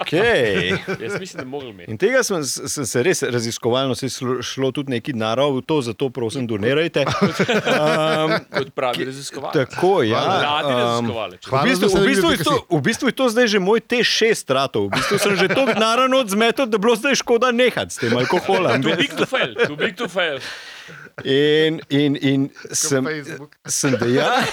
Okay. 0.01 0.77
Jaz 1.01 1.19
mislim, 1.19 1.43
da 1.43 1.45
mogli 1.45 1.69
imeti. 1.69 1.91
In 1.91 1.97
tega 1.97 2.23
sem, 2.23 2.43
sem 2.43 2.85
se 2.85 3.03
res 3.03 3.23
raziskovalno, 3.23 3.95
se 3.95 4.05
je 4.05 4.41
šlo, 4.41 4.71
tudi 4.71 4.91
neki 4.91 5.13
narod 5.13 5.55
v 5.55 5.61
to, 5.61 5.81
zato 5.81 6.09
prosim, 6.09 6.47
donirajte. 6.47 7.05
Um, 7.05 8.33
Kot 8.57 8.73
pravi 8.75 9.05
raziskovalec. 9.05 9.69
tako, 9.69 10.03
ja. 10.03 10.23
Mladi 10.25 10.73
um. 10.73 11.11
V 11.51 11.63
bistvu, 11.63 11.89
v, 12.01 12.05
bistvu 12.05 12.31
je 12.31 12.37
to, 12.43 12.55
v 12.69 12.81
bistvu 12.81 13.07
je 13.07 13.15
to 13.15 13.29
zdaj 13.29 13.47
že 13.47 13.59
moj 13.59 13.79
T6 13.85 14.33
stratov. 14.33 14.89
V 14.89 14.97
bistvu 14.97 15.21
sem 15.21 15.35
že 15.37 15.47
tako 15.47 15.77
naravno 15.77 16.17
odzmetel, 16.25 16.65
da 16.65 16.77
bi 16.77 16.81
bilo 16.81 16.95
zdaj 16.97 17.21
škoda 17.21 17.51
nehati 17.53 17.93
s 17.93 18.01
tem 18.01 18.17
alkoholom. 18.17 18.81
Too 18.81 18.97
big 18.97 19.13
to 19.13 19.29
fail, 19.29 19.53
too 19.53 19.77
big 19.77 19.93
to 19.93 20.09
fail. 20.09 20.41
In, 21.23 21.79
in, 21.89 22.15
in 22.15 22.49
sem, 22.75 23.07
sem, 23.63 23.95
deja, 24.01 24.33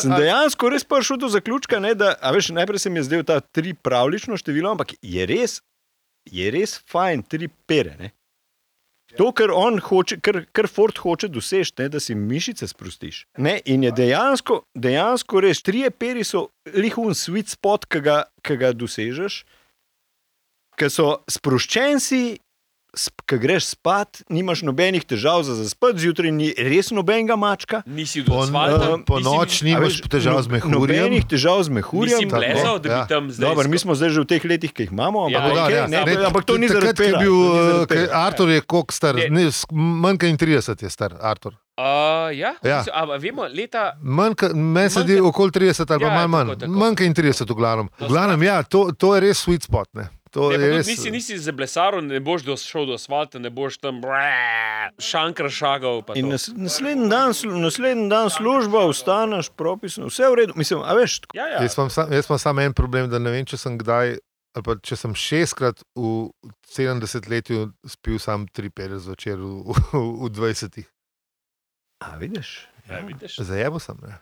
sem 0.00 0.12
dejansko 0.12 0.72
res 0.74 0.84
prišel 0.84 1.20
do 1.22 1.30
zaključka, 1.32 1.80
ne, 1.80 1.94
da 1.96 2.12
a 2.20 2.32
veš, 2.36 2.50
najprej 2.52 2.82
se 2.82 2.92
mi 2.92 3.00
je 3.00 3.06
zdel 3.08 3.24
ta 3.24 3.40
tri 3.40 3.72
pravlično 3.72 4.36
število, 4.36 4.74
ampak 4.76 4.92
je 5.00 5.24
res, 5.28 5.62
je 6.28 6.50
res 6.52 6.76
fajn 6.92 7.24
tri 7.24 7.48
pere. 7.48 7.96
Ne. 8.00 8.12
To, 9.16 9.30
kar 9.36 9.52
on 9.52 9.80
hoče, 9.80 10.18
kar, 10.24 10.42
kar 10.56 10.68
Ford 10.68 11.00
hoče 11.00 11.28
doseči, 11.32 11.72
ne, 11.80 11.88
da 11.92 12.00
si 12.00 12.16
mišice 12.16 12.68
sprostiš. 12.68 13.24
Ne, 13.40 13.58
in 13.64 13.84
je 13.84 13.92
dejansko, 13.96 14.62
dejansko 14.76 15.40
res, 15.44 15.64
tri 15.64 15.88
peri 15.90 16.24
so 16.24 16.50
lihun 16.76 17.16
sweet 17.16 17.52
spot, 17.52 17.88
ki 17.88 18.04
ga, 18.04 18.22
ki 18.44 18.60
ga 18.60 18.72
dosežeš, 18.76 19.42
ker 20.80 20.92
so 20.92 21.22
sproščen 21.30 22.00
si, 22.00 22.22
ki 23.24 23.38
greš 23.38 23.64
spat, 23.70 24.20
nimaš 24.28 24.60
nobenih 24.62 25.00
težav 25.02 25.40
za 25.40 25.54
zaspati, 25.54 25.96
zjutraj 25.98 26.28
ni 26.30 26.52
res 26.52 26.90
nobenega 26.90 27.32
mačka. 27.34 27.80
Nisi 27.86 28.20
Po, 28.22 28.38
asfalta, 28.38 28.98
po 29.02 29.16
nisi- 29.16 29.24
noč 29.26 29.50
A 29.54 29.64
nimaš 29.64 29.94
veš, 29.94 30.08
težav 30.10 30.36
z 30.36 30.46
no- 30.46 30.52
mehurjem. 30.52 31.00
Nobenih 31.00 31.24
težav 31.24 31.56
z 31.58 31.68
mehurjem. 31.70 32.18
Nisi 32.18 32.28
tako, 32.28 32.42
plezal, 32.42 32.76
da 32.76 32.82
bi 32.82 32.88
ja. 32.90 33.06
tam 33.06 33.24
zdaj. 33.28 33.44
Dobro, 33.46 33.64
mi 33.66 33.78
smo 33.78 33.94
zdaj 33.94 34.10
že 34.10 34.20
v 34.20 34.26
teh 34.26 34.42
letih, 34.42 34.70
ki 34.70 34.82
jih 34.82 34.92
imamo, 34.92 35.24
ampak, 35.24 35.32
Ja, 35.32 35.40
okay, 35.40 35.48
Dobar, 35.48 35.70
ja. 35.72 35.86
ne, 35.86 36.04
Ne, 36.04 36.24
ampak 36.26 36.44
to 36.44 36.54
ni 36.54 36.68
zaradi 36.68 36.92
ko 36.92 37.00
pera. 37.00 37.18
kaj- 37.86 38.10
Artur 38.12 38.48
je 38.50 38.60
koliko 38.62 38.92
star, 38.92 39.14
ne, 39.16 39.42
manj 39.72 40.16
kot 40.18 40.36
30 40.38 40.76
je 40.78 40.90
star, 40.90 41.16
Artur. 41.18 41.56
Uh, 41.72 41.84
ja, 42.30 42.52
Ja. 42.60 42.84
ja. 42.84 42.84
A, 42.92 43.16
vemo, 43.16 43.48
leta. 43.48 43.96
Meni 44.02 44.90
se 44.90 45.00
zdi 45.00 45.16
okoli 45.18 45.50
30 45.50 45.88
ali 45.88 45.98
pa 45.98 46.06
Ja, 46.06 46.14
malo 46.14 46.28
manj. 46.28 46.68
Manj 46.68 46.94
kot 46.94 47.16
30 47.16 47.48
v 47.48 47.54
glavnem. 47.54 47.88
V 47.98 48.06
glavnem, 48.06 48.42
ja, 48.42 48.62
to, 48.62 48.92
to 48.92 49.14
je 49.14 49.20
res 49.22 49.40
sweet 49.40 49.62
spot. 49.62 49.88
Ne. 49.94 50.10
To 50.32 50.48
Ne, 50.48 50.56
res, 50.56 50.86
nisi, 50.88 51.10
nisi 51.12 51.36
zablesaril, 51.38 52.00
ne 52.00 52.20
boš 52.20 52.46
došel 52.46 52.86
do 52.88 52.96
asfalta, 52.96 53.36
ne 53.38 53.50
boš 53.52 53.76
tam 53.76 54.00
šankar 54.98 55.50
šagal. 55.52 56.00
naslednji, 56.56 57.08
dan, 57.08 57.36
naslednji 57.60 58.08
dan 58.08 58.30
služba, 58.32 58.86
vstaneš, 58.88 59.52
propisno, 59.52 60.08
vse 60.08 60.30
v 60.32 60.34
redu. 60.34 60.52
Mislim, 60.56 60.80
a 60.80 60.96
veš, 60.96 61.20
tako- 61.20 61.36
Ja, 61.36 61.46
ja. 61.46 61.62
Jaz 61.62 61.76
imam, 61.76 61.90
sam, 61.90 62.12
jaz 62.12 62.26
samo 62.38 62.60
en 62.60 62.72
problem, 62.72 63.10
da 63.10 63.18
ne 63.18 63.30
vem, 63.30 63.44
če 63.44 63.56
sem 63.60 63.76
kdaj, 63.78 64.16
ali 64.56 64.64
pa 64.64 64.76
če 64.80 64.96
sem 64.96 65.12
šestkrat 65.14 65.84
v 65.96 66.32
70 66.64 67.28
letih 67.28 67.68
spil 67.86 68.18
sam 68.18 68.48
tri 68.48 68.70
pere 68.70 68.96
zvečer 68.98 69.36
v, 69.36 69.76
v, 69.92 70.00
v 70.16 70.32
20. 70.32 70.84
a 72.00 72.16
vidiš. 72.16 72.68
Ja, 72.88 73.04
vidiš? 73.04 73.36
Zajebo 73.36 73.78
sem. 73.78 74.00
Ne. 74.02 74.16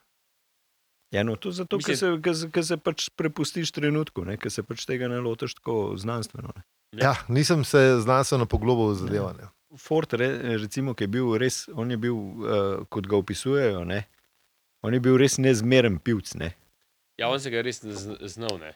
Ja, 1.11 1.23
no, 1.27 1.35
to 1.37 1.51
zato, 1.51 1.79
ker 1.79 1.97
se, 1.99 2.07
Mislim- 2.15 2.51
ker 2.53 2.65
se, 2.65 2.77
pač 2.79 3.09
prepustiš 3.11 3.73
trenutku, 3.75 4.23
ne, 4.25 4.37
ker 4.37 4.51
se 4.51 4.63
pač 4.63 4.85
tega 4.87 5.09
ne 5.11 5.19
lotiš 5.19 5.55
tako 5.59 5.97
znanstveno. 5.99 6.53
Ne. 6.55 7.03
Ja, 7.03 7.17
nisem 7.29 7.65
se 7.65 7.99
znanstveno 8.01 8.47
poglobil 8.47 8.93
v 8.93 8.99
zadevanje. 8.99 9.49
Ford, 9.79 10.13
re, 10.13 10.29
recimo, 10.59 10.95
ki 10.95 11.05
je 11.05 11.09
bil 11.09 11.35
res, 11.39 11.69
on 11.75 11.91
je 11.91 11.97
bil, 11.97 12.15
uh, 12.15 12.87
kot 12.89 13.07
ga 13.07 13.17
opisujejo, 13.17 13.85
ne, 13.85 14.05
on 14.83 14.95
je 14.95 15.01
bil 15.01 15.19
res 15.19 15.39
nezmeren 15.39 15.99
pivc. 15.99 16.35
Ne. 16.35 16.55
Ja, 17.19 17.29
on 17.29 17.39
se 17.41 17.51
ga 17.51 17.63
res 17.63 17.83
ne 17.83 17.93
zn- 17.93 18.19
znal. 18.27 18.59
Ne. 18.59 18.73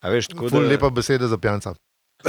A 0.00 0.08
veš, 0.08 0.28
tako 0.28 0.48
Ful 0.48 0.62
da 0.62 0.68
lepa 0.68 0.88
beseda 0.90 1.28
za 1.28 1.36
pijanca. 1.36 1.72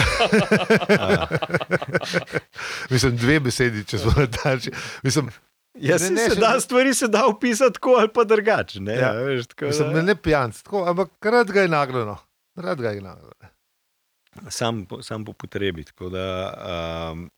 Mislim, 2.90 3.16
dve 3.18 3.40
besedi, 3.40 3.84
če 3.84 3.98
smo 3.98 4.12
daljši. 4.36 4.72
Mislim, 5.04 5.30
ja, 5.80 5.94
Ne, 5.94 6.00
se, 6.00 6.12
ne, 6.12 6.30
se 6.30 6.36
da, 6.36 6.60
stvari 6.60 6.94
se 6.94 7.08
da 7.08 7.26
opisati 7.28 7.74
tako 7.74 7.90
ali 7.92 8.10
pa 8.10 8.24
drugače. 8.24 8.80
Ne, 8.80 8.96
Ja. 8.96 9.12
veš, 9.14 9.48
tako 9.48 9.66
mislim 9.66 9.90
ne, 9.90 10.04
ne 10.04 10.16
pijanc, 10.18 10.62
tako, 10.62 10.86
ampak 10.86 11.10
rad 11.22 11.48
ga 11.50 11.62
je 11.62 11.68
nagrajeno. 11.70 12.18
Rad 12.56 12.82
ga 12.82 12.90
je 12.90 13.02
nagrajeno. 13.02 13.50
sam, 14.50 14.86
sam 15.02 15.26
po 15.26 15.34
potrebi. 15.34 15.84
Tako 15.84 16.10
da, 16.10 16.54
um, 17.12 17.30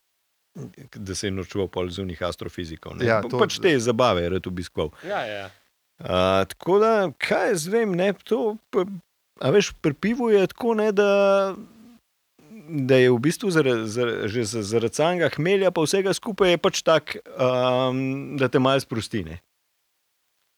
da 0.96 1.16
se 1.16 1.28
je 1.28 1.32
nočval 1.32 1.68
pol 1.68 1.90
zunih 1.90 2.22
astrofizikov. 2.22 2.98
Ne. 2.98 3.06
Ja, 3.06 3.22
Pa- 3.22 3.30
to- 3.30 3.40
pač 3.40 3.60
te 3.60 3.80
zabave 3.80 4.22
je 4.22 4.30
rad 4.30 4.48
obiskoval. 4.48 4.90
Ja, 5.04 5.22
ja. 5.22 5.50
Uh, 6.00 6.06
tako 6.46 6.80
da, 6.80 6.92
kaj 7.20 7.50
jaz 7.50 7.68
vem, 7.68 7.92
ne, 7.92 8.14
to, 8.16 8.58
pa, 8.70 8.86
a 9.40 9.50
veš, 9.50 9.72
pri 9.76 9.94
pivu 9.96 10.30
je 10.30 10.48
tako, 10.48 10.74
ne, 10.74 10.92
da, 10.92 11.10
da 12.72 12.96
je 12.96 13.12
v 13.12 13.20
bistvu 13.20 13.52
zaradi, 13.52 13.88
zaradi, 13.88 14.28
že 14.28 14.44
za- 14.44 14.64
zaradi 14.64 14.96
samega 14.96 15.30
hmelja, 15.30 15.72
pa 15.72 15.82
vsega 15.82 16.14
skupaj 16.14 16.50
je 16.50 16.58
pač 16.58 16.82
tak, 16.82 17.16
um, 17.32 18.02
da 18.38 18.48
te 18.48 18.60
malo 18.60 18.80
sprosti. 18.80 19.24
Ne. 19.24 19.40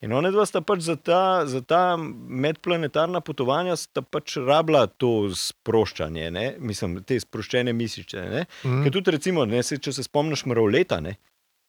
In 0.01 0.11
one 0.11 0.31
dva 0.31 0.43
sta 0.45 0.59
pač 0.59 0.81
za 0.83 0.95
ta, 0.95 1.45
za 1.47 1.61
ta 1.61 1.95
medplanetarna 1.97 3.21
potovanja 3.21 3.75
sta 3.75 4.01
pač 4.01 4.35
rabila 4.37 4.87
to 4.87 5.29
sproščanje, 5.31 6.27
ne? 6.29 6.55
mislim, 6.59 6.97
te 7.03 7.15
sproščene 7.15 7.71
mišice. 7.73 8.19
Ne? 8.29 8.41
Mm, 8.65 8.81
Ker 8.83 8.91
tudi, 8.91 9.11
recimo, 9.11 9.45
ne, 9.45 9.63
se, 9.63 9.77
če 9.77 9.93
se 9.95 10.03
spomniš 10.03 10.43
Mravleta, 10.45 10.99
ne, 10.99 11.15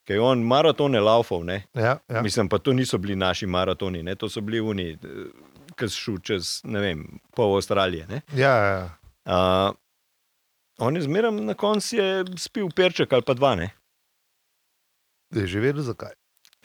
ki 0.05 0.19
je 0.19 0.21
on 0.21 0.43
maratone 0.43 0.99
laufal, 1.01 1.45
ne, 1.47 1.61
ja, 1.79 1.95
ja. 2.11 2.25
Mislim, 2.27 2.51
pa 2.51 2.59
to 2.59 2.75
niso 2.75 2.99
bili 2.99 3.15
naši 3.17 3.47
maratoni, 3.47 4.03
ne? 4.03 4.17
to 4.19 4.27
so 4.29 4.43
bili 4.43 4.59
oni, 4.61 4.89
ki 5.79 5.87
so 5.87 5.95
šli 6.09 6.19
čez 6.33 6.51
ne 6.67 6.83
vem, 6.83 7.07
pol 7.39 7.55
Avstralije. 7.55 8.11
ne. 8.11 8.23
ja, 8.35 8.55
ja. 8.67 8.83
Uh, 9.25 9.71
on 10.79 10.97
je 10.97 11.03
zmeraj 11.03 11.33
na 11.33 11.55
koncu 11.55 11.97
je 11.97 12.25
spil 12.37 12.69
perček 12.77 13.13
ali 13.13 13.23
pa 13.23 13.35
dva. 13.35 13.55
Ne? 13.55 13.71
Je 15.35 15.47
že 15.47 15.61
vedel, 15.61 15.83
zakaj. 15.83 16.15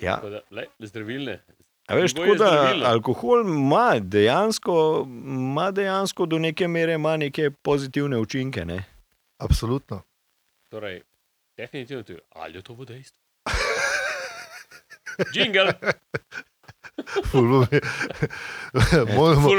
Ja. 0.02 0.20
Da, 0.24 0.42
lej, 0.52 0.68
zdravilne. 0.80 1.42
A 1.90 1.96
veš, 1.96 2.14
tako 2.14 2.36
da 2.38 2.48
zdravilno. 2.48 2.86
alkohol 2.86 3.42
ima 3.48 4.00
dejansko, 4.00 5.06
ima 5.08 5.72
dejansko 5.72 6.26
do 6.26 6.40
neke 6.40 6.68
mere 6.68 6.98
neke 6.98 7.52
pozitivne 7.52 8.18
učinke. 8.18 8.66
Ne? 8.66 8.84
Absolutno. 9.38 10.02
Torej, 10.70 11.02
definitivno 11.58 12.04
to 12.04 12.14
je. 12.14 12.20
Ali 12.30 12.58
je 12.58 12.62
to 12.62 12.74
v 12.74 12.86
dejstvu? 12.86 13.20
Jingle, 15.34 15.74
Moramo, 19.16 19.50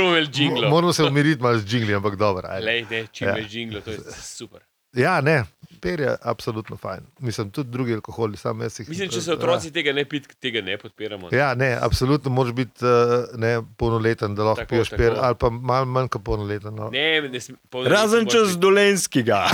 moramo 0.70 0.92
se 0.92 1.04
umiriti 1.04 1.42
malo 1.42 1.58
z 1.58 1.72
jingli, 1.72 1.94
ampak 1.94 2.16
dobro. 2.16 2.48
Lej, 2.62 2.86
ne, 2.90 3.06
čim 3.12 3.28
Ja. 3.28 3.34
več 3.34 3.54
jingle, 3.54 3.80
to 3.80 3.90
je 3.90 3.98
super. 4.22 4.60
Ja, 4.92 5.20
ne, 5.20 5.44
per 5.80 6.00
je 6.00 6.16
absolutno 6.22 6.76
fajn. 6.76 7.00
Mislim, 7.18 7.50
tudi 7.50 7.70
drugi 7.70 7.94
alkoholi, 7.94 8.36
sam 8.36 8.60
jaz 8.60 8.80
jih. 8.80 8.88
Mislim, 8.88 9.08
če 9.08 9.20
se 9.20 9.32
otroci 9.32 9.70
tega 9.72 9.92
ne 9.92 10.04
pit, 10.04 10.26
tega 10.42 10.60
ne 10.60 10.74
podpiramo. 10.78 11.28
Ja, 11.32 11.54
ne, 11.54 11.78
absolutno 11.80 12.30
moraš 12.30 12.52
biti 12.52 12.84
uh, 12.84 12.90
ne, 13.34 13.62
polnoleten, 13.76 14.34
da 14.34 14.44
lahko 14.44 14.60
Tako, 14.60 14.68
piješ 14.68 14.88
tako. 14.88 14.98
per, 14.98 15.14
ali 15.18 15.34
pa 15.34 15.50
malo 15.50 15.86
manj 15.86 16.08
kot 16.08 16.24
polnoleten. 16.24 16.74
No. 16.74 16.90
Ne, 16.90 17.20
ne 17.22 17.40
Razen 17.86 18.26
čez 18.26 18.48
biti- 18.48 18.60
Dolenskega. 18.60 19.44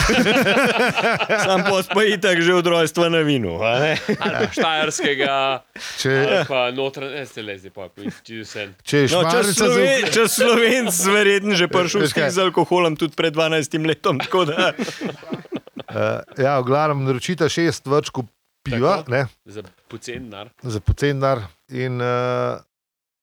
Sam 1.45 1.65
pospoji 1.69 2.21
tako 2.21 2.41
že 2.41 2.55
od 2.55 2.67
rojstva 2.67 3.09
na 3.09 3.19
vinu. 3.19 3.61
a 3.63 3.79
ne? 3.79 3.93
Ali 4.19 4.35
pa 4.41 4.53
štajerskega, 4.53 5.63
Če, 5.99 6.45
pa 6.49 6.71
notranje, 6.71 7.27
se 7.27 7.43
le 7.43 7.59
zdaj 7.59 7.71
pa, 7.71 7.89
če 8.25 8.41
vse. 8.41 8.67
če 8.83 8.97
je 8.99 9.07
No, 9.07 9.23
če 9.23 9.31
šmarnica 9.31 9.53
za 9.53 9.55
Sloven, 9.55 10.09
če 10.11 10.27
Slovenc, 10.29 11.05
verjetno 11.07 11.55
že 11.55 11.69
prišel 11.69 12.09
z 12.09 12.39
alkoholom 12.41 12.97
tudi 12.97 13.15
pred 13.15 13.37
12 13.37 13.87
letom. 13.87 14.19
Da, 15.97 16.23
Uh, 16.29 16.39
ja, 16.39 16.61
v 16.61 16.65
glavnem 16.65 17.05
naročita 17.05 17.49
šest 17.49 17.87
vrčkov 17.87 18.27
piva, 18.63 18.97
Tako. 18.99 19.11
ne, 19.11 19.23
Za 19.47 19.63
pocen 19.89 20.29
nar. 20.29 20.51
za 20.61 20.77
pocen 20.79 21.17
dar. 21.17 21.41
In, 21.71 21.97
uh, 21.97 22.61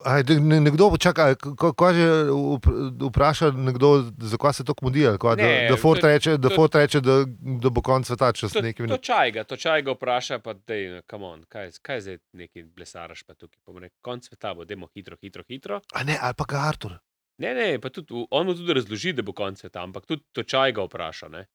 aj, 0.01 0.23
da 0.23 0.33
ne- 0.35 0.59
nekdo 0.59 0.89
počaka, 0.89 1.35
ko, 1.35 1.69
ko 1.71 1.87
že 1.91 2.07
vp- 2.25 2.73
vpraša, 3.03 3.51
nekdo, 3.53 3.91
zakaj 4.17 4.53
se 4.53 4.63
to 4.63 4.73
mudi, 4.81 5.03
ali 5.03 5.17
kaj, 5.17 5.35
da, 5.35 5.47
da 5.69 5.75
Ford 5.77 6.01
to- 6.01 6.07
reče, 6.07 6.31
da, 6.33 6.49
to- 6.49 6.55
Ford 6.55 6.73
reče, 6.73 6.97
da, 6.99 7.23
da 7.59 7.69
bo 7.69 7.81
konc 7.81 8.03
sveta 8.03 8.33
čez 8.33 8.49
To, 8.49 8.61
nekaj 8.61 8.73
to 8.75 8.83
minut. 8.85 9.01
čaj 9.01 9.31
ga, 9.31 9.43
to 9.43 9.55
čaj 9.55 9.81
ga 9.81 9.91
vpraša, 9.93 10.39
pa 10.39 10.53
dej, 10.55 11.01
come 11.03 11.25
on, 11.27 11.43
kaj, 11.45 11.71
kaj 11.79 12.01
zdaj 12.01 12.17
neki 12.33 12.63
blesaraš 12.65 13.21
pa 13.21 13.33
tukaj. 13.33 13.59
Pa 13.59 13.71
reče, 13.75 13.95
konc 14.01 14.23
sveta 14.23 14.53
bo, 14.53 14.65
demo 14.65 14.89
hitro, 14.89 15.15
hitro, 15.15 15.43
hitro. 15.45 15.81
A 15.91 16.03
ne, 16.03 16.17
ali 16.17 16.33
pa 16.33 16.45
ga 16.45 16.57
Artur. 16.65 16.97
Ne, 17.37 17.53
ne, 17.53 17.77
pa 17.77 17.89
tudi, 17.89 18.09
on 18.29 18.45
mu 18.45 18.55
tudi 18.55 18.73
razloži, 18.73 19.13
da 19.13 19.21
bo 19.21 19.31
konc 19.31 19.59
sveta, 19.59 19.79
ampak 19.79 20.05
tudi 20.05 20.23
to 20.31 20.41
čaj 20.43 20.71
ga 20.71 20.81
vpraša. 20.83 21.29
Ne? 21.29 21.45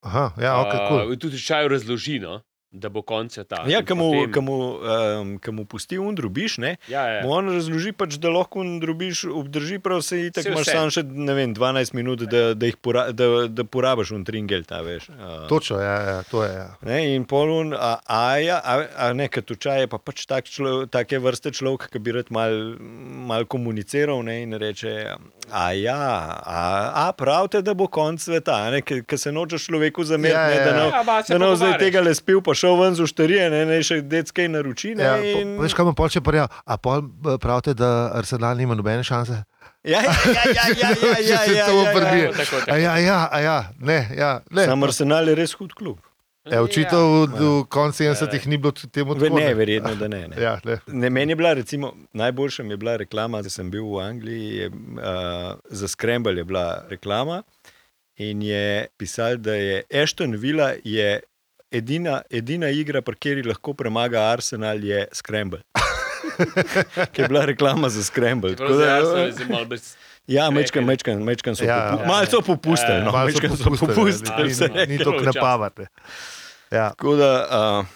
Aha, 0.00 0.32
ja, 0.38 0.60
ok, 0.62 0.74
cool. 0.88 1.10
Uh, 1.10 1.18
tudi 1.18 1.40
čaj 1.42 1.68
razloži, 1.68 2.18
no, 2.22 2.38
da 2.70 2.88
bo 2.88 3.02
konc 3.02 3.32
sveta. 3.32 3.64
ja, 3.66 3.78
In 3.78 3.86
ki 3.86 3.94
mu, 3.94 4.12
potem- 4.12 4.44
mu, 4.44 4.56
um, 5.40 5.40
mu 5.50 5.64
pusti 5.64 5.98
un 5.98 6.14
drobiš, 6.14 6.58
ne, 6.58 6.76
ja, 6.88 7.06
ja. 7.08 7.22
mu 7.22 7.32
on 7.32 7.48
razloži, 7.48 7.92
pač, 7.92 8.18
da 8.20 8.28
lahko 8.28 8.60
un 8.60 8.80
drobiš 8.80 9.24
obdrži, 9.24 9.78
prav 9.78 10.02
se 10.02 10.08
Saj 10.08 10.26
itak 10.26 10.46
imaš 10.46 10.66
samo 10.66 10.90
še 10.90 11.02
ne 11.02 11.34
vem, 11.34 11.54
12 11.54 11.94
minut, 11.94 12.18
da, 12.20 12.54
da, 12.54 12.66
jih 12.66 12.76
pora, 12.76 13.06
da, 13.12 13.48
da 13.48 13.64
porabiš 13.64 14.10
un 14.10 14.24
tringel. 14.24 14.64
Ta, 14.64 14.80
veš, 14.80 15.08
uh, 15.08 15.48
Točno, 15.48 15.80
ja, 15.80 15.96
ja, 16.02 16.22
to 16.22 16.44
je. 16.44 16.52
Ja. 16.52 16.68
Ne, 16.82 17.14
in 17.14 17.24
polun, 17.24 17.72
a, 17.72 17.98
a, 18.04 18.36
ja, 18.36 18.60
a, 18.60 18.84
a 18.98 19.12
ne, 19.12 19.28
kot 19.28 19.48
čaj 19.58 19.80
je 19.80 19.86
pa 19.88 19.98
pač 19.98 20.26
tak 20.26 20.44
člo, 20.44 20.84
take 20.86 21.18
vrste 21.18 21.50
človek, 21.50 21.88
ki 21.88 21.98
bi 21.98 22.12
rad 22.12 22.28
mal, 22.30 22.52
mal 23.24 23.44
komuniciral 23.44 24.20
ne, 24.22 24.42
in 24.42 24.52
reče, 24.52 25.16
a 25.50 25.72
ja, 25.72 25.96
a, 26.36 26.60
a 27.06 27.12
pravite, 27.12 27.62
da 27.62 27.72
bo 27.74 27.88
konc 27.88 28.20
sveta, 28.20 28.60
ki 28.82 29.16
se 29.16 29.32
nočeš 29.32 29.66
človeku 29.66 30.04
zameriti, 30.04 30.36
Ja, 30.36 30.48
ja, 30.48 30.50
ja, 30.50 30.58
ja, 30.58 30.64
da 30.64 30.70
ja. 30.70 30.76
ne 30.76 30.88
Ja, 30.88 31.02
bo 31.02 31.56
zdaj 31.56 31.72
pogovarjaš. 31.72 31.80
tega 31.80 32.00
le 32.00 32.14
spil, 32.14 32.40
pa 32.42 32.57
šel 32.58 32.78
ven 32.80 32.96
z 32.98 33.06
ušterije, 33.06 33.50
ne, 33.54 33.62
ne 33.68 33.78
še 33.86 34.00
detske 34.02 34.48
naroči. 34.50 34.94
Ne, 34.98 35.06
Ja, 35.06 35.14
in... 35.22 35.54
veš, 35.62 35.76
kaj 35.78 35.86
ima 35.86 35.94
pol 35.96 36.10
če 36.12 36.22
pa 36.24 36.48
A 36.48 36.76
pol 36.82 37.06
eh, 37.06 37.38
pravite, 37.40 37.76
da 37.78 38.10
Arsenal 38.18 38.58
nima 38.58 38.76
nobene 38.78 39.06
šanse? 39.06 39.44
ja, 39.84 40.02
ja, 40.02 40.14
ja, 40.34 40.42
ja, 40.44 40.66
ja, 40.74 40.90
ja, 40.98 41.14
ja, 41.30 41.40
ja, 41.54 41.66
to 41.66 41.78
ja, 41.78 41.94
prebije. 41.94 42.24
ja. 42.24 42.32
Tako, 42.34 42.60
tako, 42.60 42.74
A 42.74 42.76
ja, 42.76 42.98
ja, 42.98 43.18
a 43.32 43.40
ja, 43.40 43.58
ne, 43.78 43.98
ja, 44.16 44.32
ne. 44.50 44.66
Sam 44.66 44.82
Arsenal 44.82 45.28
je 45.30 45.38
res 45.38 45.54
hud 45.58 45.72
klub. 45.78 46.02
Ja, 46.48 46.62
očitno 46.64 46.98
v, 46.98 47.16
v 47.28 47.64
koncu 47.68 48.04
70-ih 48.04 48.46
ni 48.48 48.56
bilo 48.56 48.72
temu 48.72 49.14
tako. 49.14 49.36
Ne, 49.36 49.52
verjetno, 49.54 49.92
da 50.00 50.08
ne. 50.08 50.22
ne. 50.32 50.36
Ja, 50.40 50.56
ne. 50.64 50.78
Ne, 50.86 51.10
meni 51.10 51.32
je 51.32 51.36
bila, 51.36 51.52
recimo, 51.52 51.92
najboljša 52.12 52.62
mi 52.64 52.72
je 52.72 52.80
bila 52.80 52.96
reklama, 52.96 53.42
da 53.42 53.52
sem 53.52 53.70
bil 53.70 53.84
v 53.84 54.00
Angliji, 54.00 54.48
je, 54.56 54.68
uh, 54.68 55.58
za 55.68 55.88
Scramble 55.88 56.36
je 56.40 56.44
bila 56.44 56.84
reklama 56.88 57.42
in 58.16 58.42
je 58.42 58.86
pisal, 58.96 59.36
da 59.36 59.54
je 59.54 59.82
Ashton 60.02 60.34
Villa 60.36 60.72
je 60.84 61.20
edina, 61.72 62.22
edina 62.30 62.68
igra, 62.70 63.02
pri 63.02 63.14
kateri 63.14 63.42
lahko 63.42 63.74
premaga 63.74 64.22
Arsenal, 64.28 64.78
je 64.80 65.06
Scramble. 65.12 65.60
Ki 67.12 67.22
je 67.22 67.28
bila 67.28 67.44
reklama 67.44 67.88
za 67.88 68.04
Scramble. 68.04 68.56
Tako 68.56 68.72
da 68.72 68.78
da, 68.78 68.92
jaz 68.92 69.08
sem 69.08 69.32
zdaj 69.32 69.46
malo 69.48 69.64
bolj 69.66 69.80
Ja, 70.28 70.50
mečkan, 70.50 70.84
mečkan, 70.84 71.22
mečkan 71.22 71.56
so 71.56 71.64
Ja, 71.64 71.90
popu 71.90 72.02
ja, 72.02 72.06
malo 72.06 72.26
so 72.26 72.40
popustili. 72.42 72.92
Ja, 72.94 73.04
No, 73.04 73.12
Malo 73.12 73.26
so 73.26 73.32
mečkan 73.32 73.50
so 73.52 73.64
popustili, 73.64 73.94
popustili. 73.94 74.42
ni- 74.42 74.50
vse 74.50 74.68
ni- 74.68 74.86
Ni 74.88 74.98
to 74.98 75.12
knapavate. 75.14 75.86
Ja. 76.70 76.90
Tako 76.90 77.16
da, 77.16 77.30
uh, 77.42 77.86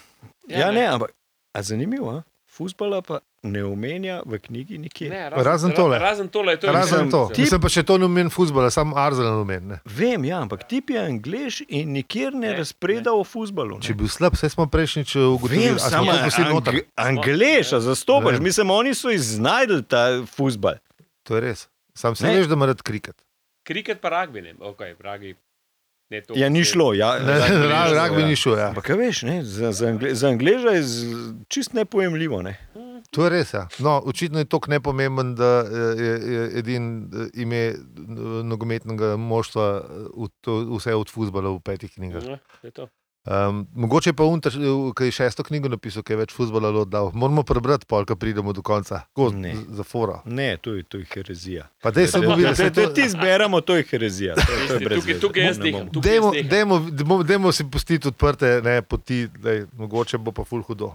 Ja, 0.47 0.59
ja, 0.59 0.67
ne. 0.67 0.73
ne, 0.73 0.87
ampak 0.87 1.11
zanimivo? 1.55 2.23
Fusbala 2.47 3.01
pa 3.01 3.19
ne 3.43 3.61
omenja 3.61 4.21
v 4.23 4.39
knjigi 4.39 4.77
nikjer. 4.77 5.09
Ne, 5.09 5.29
Razen 5.33 5.71
tole. 5.71 5.99
Razen 5.99 6.27
tole, 6.29 6.55
to 6.55 6.67
je 6.67 6.73
Razen 6.73 6.81
mislim, 6.97 7.11
to. 7.11 7.29
ti- 7.29 7.41
Mislim 7.41 7.59
pa 7.59 7.69
še 7.69 7.83
to 7.83 7.97
ne 7.97 8.05
umen 8.05 8.29
futbola, 8.29 8.69
samo 8.69 8.95
Arsenal 8.97 9.35
umen. 9.37 9.67
ne. 9.67 9.77
Vem, 9.85 10.23
ja, 10.23 10.39
ampak 10.39 10.63
tip 10.63 10.89
je 10.89 10.99
angliš 10.99 11.61
in 11.69 11.91
nikjer 11.91 12.33
ne, 12.33 12.39
Ne, 12.39 12.47
ne 12.47 12.57
razpreda 12.57 13.11
o 13.11 13.23
fusbalu. 13.23 13.79
Če 13.79 13.89
je 13.89 13.95
bil 13.95 14.07
slab, 14.07 14.33
vse 14.33 14.47
smo 14.47 14.65
prejšnjič 14.65 15.15
ugotovili, 15.17 15.69
a 15.69 15.77
smo 15.77 15.89
samo 15.91 16.11
to 16.13 16.23
pustili 16.23 16.49
noter. 16.49 16.73
ang 16.95 17.19
angleša 17.19 17.79
zastopaš. 17.81 18.33
Vem. 18.33 18.43
Mislim, 18.43 18.69
oni 18.71 18.93
so 18.93 19.09
iznajdli 19.09 19.83
ta 19.83 20.23
fusbal. 20.25 20.79
To 21.23 21.35
je 21.35 21.41
res. 21.41 21.67
Sam 21.93 22.15
se 22.15 22.23
Ne. 22.23 22.35
veš, 22.35 22.47
da 22.47 22.55
mora 22.55 22.73
kriket. 22.73 23.15
Kriket 23.61 23.99
pa 23.99 24.09
ragbi, 24.09 24.41
ne, 24.41 24.55
ok, 24.57 24.81
ragbi. 24.99 25.35
Ne, 26.09 26.21
to 26.21 26.33
Ja, 26.35 26.47
ni 26.47 26.63
šlo. 26.63 26.93
Ja, 26.93 27.15
Ne, 27.15 27.25
za 27.33 27.45
Angleže, 27.45 27.67
ra- 27.67 27.93
Ragbi 27.93 28.21
ja. 28.21 28.27
ni 28.27 28.35
šel. 28.35 28.53
Ja. 28.53 28.67
Ampak 28.67 28.83
kaj 28.83 28.97
veš, 28.97 29.23
ne, 29.23 29.43
za, 29.43 29.71
za, 29.71 29.87
Angle, 29.87 30.13
za 30.13 30.27
Angleža 30.27 30.69
je 30.69 30.83
z- 30.83 31.05
čist 31.47 31.73
nepojemljivo. 31.73 32.41
Ne. 32.41 32.57
To 33.13 33.23
je 33.23 33.29
res. 33.29 33.53
Ja. 33.53 33.67
No, 33.77 34.01
očitno 34.03 34.39
je 34.39 34.45
to 34.45 34.59
nepomemben, 34.67 35.35
da 35.35 35.61
eh, 35.61 35.69
je, 35.97 36.11
je 36.27 36.49
edin 36.55 36.85
eh, 37.05 37.29
ime 37.35 37.61
eh, 37.67 37.77
nogometnega 38.43 39.15
moštva 39.17 39.67
v 40.11 40.29
to, 40.39 40.51
vse 40.71 40.95
od 40.95 41.07
futbola 41.07 41.49
v 41.51 41.61
petih 41.61 41.91
knjigah. 41.91 42.23
Ja, 42.25 42.37
to 42.59 42.67
je 42.67 42.71
to. 42.73 42.89
Um, 43.23 43.67
mogoče 43.73 44.11
pa 44.11 44.25
unter, 44.25 44.51
ki 44.91 45.05
je 45.05 45.11
šesto 45.13 45.43
knjigo 45.43 45.69
napisal, 45.69 46.03
ki 46.03 46.11
je 46.11 46.17
več 46.17 46.33
futbola 46.33 46.73
oddal. 46.75 47.13
Moramo 47.13 47.43
prebrati, 47.43 47.85
pol, 47.85 48.03
ko 48.03 48.17
pridemo 48.17 48.51
do 48.51 48.59
konca. 48.61 49.05
Ko, 49.13 49.29
Ne. 49.31 49.53
za 49.69 49.83
fora. 49.83 50.17
Ne, 50.25 50.57
to 50.57 50.73
je, 50.73 50.83
to 50.83 50.97
je 50.97 51.07
herezija. 51.07 51.69
Pa 51.79 51.91
dej 51.91 52.07
se 52.07 52.19
bo 52.19 52.33
Če 52.33 52.35
videl, 52.35 52.55
se 52.55 52.67
to. 52.69 52.89
ti 52.89 53.07
zberemo, 53.07 53.61
to 53.61 53.75
je 53.75 53.85
herezija. 53.85 54.35
To, 54.35 54.43
to 54.67 54.73
je 54.75 54.89
Tukaj- 54.91 55.19
tukaj 55.21 55.43
jaz 55.45 55.57
diham, 55.57 55.79
bomo. 55.79 55.91
tukaj 55.93 56.11
Dajmo, 56.11 56.27
jaz 56.27 56.35
nekaj. 56.35 56.49
dajmo, 56.49 56.75
dajmo, 56.91 57.23
dajmo 57.23 57.51
si 57.53 57.63
pustiti 57.65 58.07
odprte 58.07 58.59
ne, 58.61 58.81
poti, 58.81 59.27
daj, 59.29 59.65
mogoče 59.77 60.17
bo 60.17 60.31
pa 60.33 60.43
ful 60.43 60.59
hudo. 60.61 60.91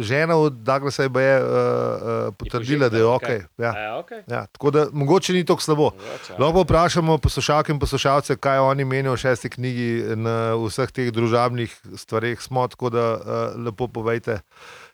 Žena 0.00 0.36
od 0.36 0.52
Douglasa 0.52 1.02
je 1.02 1.08
baje, 1.08 1.36
uh, 1.42 1.48
uh, 1.48 2.34
potrdila, 2.34 2.88
da 2.88 2.98
je 2.98 3.04
ok. 3.04 3.28
Ja. 3.58 3.72
Ja, 3.78 3.98
ok. 3.98 4.10
Ja, 4.26 4.46
tako 4.46 4.70
da 4.70 4.86
mogoče 4.92 5.32
ni 5.32 5.44
tako 5.44 5.62
slabo. 5.62 5.90
Ja. 6.30 6.36
Lahko 6.38 6.62
vprašamo 6.62 7.18
poslušalke 7.18 7.72
in 7.72 7.78
poslušalce, 7.78 8.36
kaj 8.36 8.58
oni 8.58 8.84
menijo 8.84 9.12
o 9.12 9.16
šesti 9.16 9.50
knjigi 9.50 10.16
na 10.16 10.54
vseh 10.54 10.90
teh 10.90 11.12
družabnih 11.12 11.76
stvareh. 11.96 12.40
Smo 12.40 12.66
tako 12.68 12.90
da 12.90 13.06
uh, 13.14 13.64
lepo 13.64 13.88
povejte, 13.88 14.40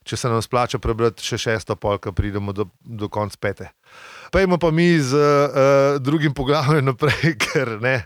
če 0.05 0.17
se 0.17 0.29
nam 0.29 0.43
splača 0.43 0.79
prebrati 0.79 1.25
še 1.25 1.39
šesto 1.39 1.77
polka, 1.77 2.13
pridemo 2.13 2.53
do, 2.53 2.69
do 2.85 3.09
konca 3.09 3.37
pete. 3.41 3.73
Pejmo 4.33 4.59
pa 4.59 4.71
mi 4.71 4.99
z 5.01 5.17
uh, 5.17 6.01
drugim 6.03 6.35
poglavjem 6.35 6.85
naprej, 6.93 7.37
ker 7.41 7.79
ne, 7.81 8.03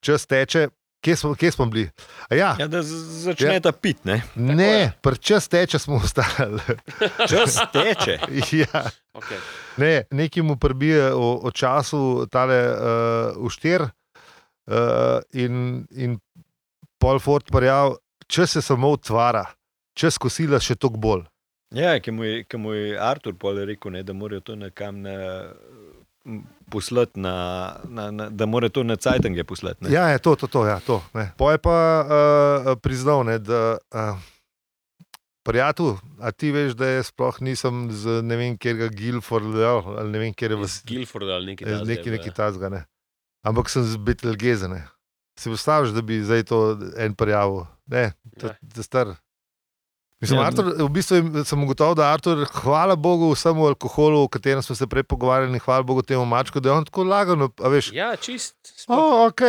čas 0.00 0.26
teče. 0.26 0.68
Kje 1.02 1.16
smo, 1.16 1.34
kje 1.34 1.50
smo 1.50 1.66
bili? 1.66 1.88
A 2.30 2.34
Ja, 2.34 2.56
Ja, 2.58 2.66
da 2.66 2.82
z- 2.82 3.24
začneta 3.24 3.72
pit, 3.72 4.04
ne? 4.04 4.22
ne, 4.36 4.92
pri 5.02 5.18
čas 5.18 5.48
teče 5.48 5.78
smo 5.78 5.96
ostali. 5.96 6.60
Čas 7.30 7.58
teče. 7.72 8.18
ja. 8.52 8.82
Okay. 9.12 9.40
Ne, 9.76 10.04
nekaj 10.10 10.42
mu 10.42 10.56
prbije 10.56 11.10
o, 11.10 11.40
o 11.42 11.50
času, 11.50 12.26
tale 12.26 12.60
uh, 12.68 12.76
uštir. 13.38 13.82
Uh, 13.82 14.76
in, 15.32 15.56
in 15.90 16.18
Paul 16.98 17.18
Ford 17.18 17.50
parjal, 17.50 17.96
če 18.26 18.46
se 18.46 18.62
samo 18.62 18.92
utvara, 18.94 19.42
če 19.98 20.10
skosila 20.10 20.60
še 20.62 20.76
toliko 20.78 21.00
bolj. 21.02 21.24
Ja, 21.74 21.96
ki 21.98 22.14
mu 22.14 22.22
je, 22.24 22.44
ki 22.44 22.56
mu 22.56 22.76
je 22.76 22.94
Artur 22.94 23.34
pol 23.34 23.58
rekel, 23.66 23.90
ne, 23.90 24.04
da 24.06 24.14
morajo 24.14 24.40
to 24.40 24.54
nekam 24.56 25.02
na, 25.02 25.16
poslati, 26.72 27.20
na, 27.20 27.34
na, 27.84 28.08
na, 28.10 28.30
da 28.30 28.46
morajo 28.46 28.70
to 28.70 28.82
na 28.82 28.96
Cajtange 28.96 29.44
poslati. 29.44 29.84
Ne. 29.84 29.92
Ja, 29.92 30.08
je 30.08 30.18
to, 30.18 30.32
to, 30.34 30.48
to. 30.48 30.64
Ja, 30.64 30.80
to 30.80 31.02
ne. 31.12 31.28
Po 31.36 31.50
je 31.52 31.58
pa 31.60 31.76
uh, 32.00 32.72
priznal, 32.80 33.24
ne, 33.24 33.36
da. 33.38 33.76
Uh, 33.92 34.16
Prijatelj, 35.42 35.96
a 36.22 36.30
ti 36.30 36.52
veš, 36.54 36.76
da 36.78 36.86
jaz 36.86 37.08
sploh 37.10 37.40
nisem 37.42 37.88
z 37.90 38.20
ne 38.22 38.36
vem, 38.38 38.52
kjer 38.54 38.76
ga 38.78 38.86
Gilforda 38.94 39.72
ali 39.98 40.12
ne 40.12 40.20
vem, 40.20 40.34
kjer 40.38 40.54
je 40.54 40.58
v 40.60 40.68
Iz 40.68 40.76
Guildforda 40.86 41.34
ali 41.34 41.50
nekaj 41.50 41.66
Eh, 41.66 41.72
takega. 41.72 41.88
Nekaj, 41.90 42.12
nekaj 42.14 42.34
tazga, 42.36 42.68
ne. 42.70 42.82
Ampak 43.42 43.66
sem 43.66 43.82
z 43.82 43.98
Betelgeze. 43.98 44.70
Ne. 44.70 44.84
Si 45.34 45.50
predstavljaš, 45.50 45.96
da 45.96 46.04
bi 46.06 46.20
zdaj 46.22 46.44
to 46.46 46.60
en 46.94 47.16
prijavil? 47.18 47.64
Ne, 47.90 48.12
to 48.38 48.52
Ja. 48.52 48.54
je 48.76 48.82
star. 48.86 49.10
Mislim, 50.22 50.38
Ja. 50.38 50.42
ja. 50.42 50.46
Artur, 50.46 50.64
v 50.78 50.88
bistvu 50.90 51.14
je- 51.16 51.44
sem 51.44 51.58
ugotovil, 51.60 51.94
da 51.94 52.08
Artur, 52.08 52.44
hvala 52.54 52.94
Bogu, 52.96 53.32
vsemu 53.32 53.66
alkoholu, 53.66 54.20
o 54.20 54.28
katerem 54.28 54.62
smo 54.62 54.72
se 54.72 54.86
prej 54.86 55.02
pogovarjali, 55.04 55.58
hvala 55.58 55.82
Bogu 55.82 56.02
temu 56.02 56.24
mačku, 56.24 56.56
da 56.56 56.68
je 56.68 56.74
on 56.74 56.84
tako 56.84 57.04
lagano. 57.04 57.50
a 57.56 57.68
Veš, 57.68 57.90
Ja, 57.92 58.14
čist. 58.16 58.54
o, 58.86 58.94
oh, 58.94 59.26
ok, 59.26 59.40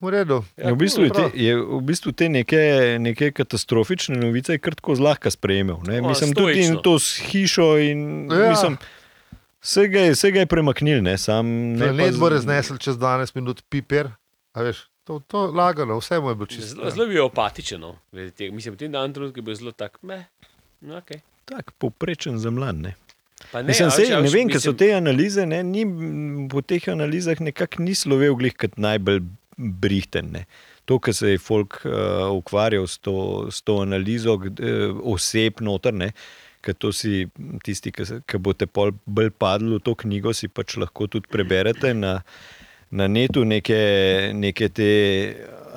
v 0.00 0.08
redu. 0.08 0.42
Ja, 0.56 0.68
v, 0.68 0.76
bistvu 0.76 1.04
je 1.04 1.10
te, 1.12 1.24
je 1.32 1.54
v 1.56 1.80
bistvu 1.80 2.10
te 2.12 2.28
neke, 2.28 2.58
neke 2.98 3.30
katastrofične 3.32 4.16
novice 4.16 4.52
je 4.52 4.58
kar 4.58 4.74
tako 4.74 4.94
zlahka 4.94 5.28
sprejemal. 5.28 5.78
Ne? 5.82 6.00
O, 6.00 6.08
Mislim, 6.08 6.32
tudi 6.32 6.60
in 6.60 6.74
stoično. 6.74 6.82
to 6.82 6.98
s 6.98 7.06
hišo. 7.24 7.78
In, 7.78 8.26
Ja. 8.26 8.38
ja. 8.40 8.50
mislim, 8.50 8.74
vse, 9.60 9.86
ga 9.86 10.00
je, 10.00 10.10
vse 10.12 10.30
ga 10.30 10.40
je 10.40 10.46
premaknil. 10.48 10.98
Ne? 11.00 11.14
Sam, 11.16 11.46
ne 11.72 11.86
pa 11.86 11.92
Ne 11.94 12.10
z- 12.10 12.18
bo 12.18 12.28
raznesel 12.28 12.76
čez 12.76 12.96
12 12.96 13.34
minut 13.34 13.62
piper. 13.64 14.10
a 14.52 14.60
Veš, 14.60 14.87
to, 15.08 15.22
to 15.24 15.46
lagano, 15.56 15.96
vse 16.02 16.20
mu 16.20 16.28
je 16.28 16.36
bilo 16.36 16.46
čisto. 16.46 16.74
Zelo, 16.76 16.90
zelo 16.92 17.04
je 17.06 17.14
bil 17.14 17.24
apatičen. 17.24 17.80
No. 17.80 17.94
Mislim, 18.12 18.74
v 18.74 18.78
tem 18.84 18.92
danem 18.92 19.16
trenutku 19.16 19.40
je 19.40 19.46
bil 19.46 19.56
zelo 19.56 19.72
tak. 19.72 19.96
Meh. 20.04 20.26
No, 20.84 21.00
okay. 21.00 21.24
Tak, 21.48 21.72
povprečen 21.80 22.36
za 22.38 22.52
mlad. 22.52 22.76
Ne? 22.76 22.92
Pa 23.52 23.62
Ne, 23.62 23.72
mislim, 23.72 23.88
sej, 23.94 24.10
ne 24.12 24.28
vem, 24.28 24.50
ker 24.52 24.60
so 24.60 24.74
mislim- 24.74 24.78
te 24.78 24.88
analize, 24.92 25.46
ne, 25.46 25.62
ni, 25.64 25.84
po 26.52 26.60
teh 26.60 26.84
analizah 26.92 27.40
nekako 27.40 27.82
ni 27.82 27.94
slovel 27.94 28.36
glih 28.36 28.52
kot 28.52 28.76
najbolj 28.76 29.22
brihten. 29.56 30.28
Ne. 30.36 30.44
To, 30.84 30.98
kar 30.98 31.14
se 31.14 31.34
je 31.34 31.38
folk 31.38 31.80
uh, 31.84 32.28
ukvarjal 32.36 32.86
s 32.86 32.98
to, 32.98 33.46
s 33.50 33.62
to 33.62 33.80
analizo, 33.84 34.36
uh, 34.36 35.00
oseb 35.14 35.60
noter, 35.64 35.94
ne, 35.94 36.12
ker 36.60 36.74
to 36.74 36.92
si 36.92 37.28
tisti, 37.64 37.92
ki 37.92 38.40
boste 38.42 38.66
pol 38.66 38.92
bolj 39.06 39.30
padli 39.38 39.76
v 39.76 39.82
to 39.84 39.94
knjigo, 39.94 40.34
si 40.34 40.48
pač 40.48 40.76
lahko 40.76 41.06
tudi 41.06 41.30
preberete 41.30 41.94
na, 41.94 42.18
na 42.90 43.08
netu 43.08 43.44
neke, 43.44 43.78
neke 44.34 44.68
te 44.68 44.88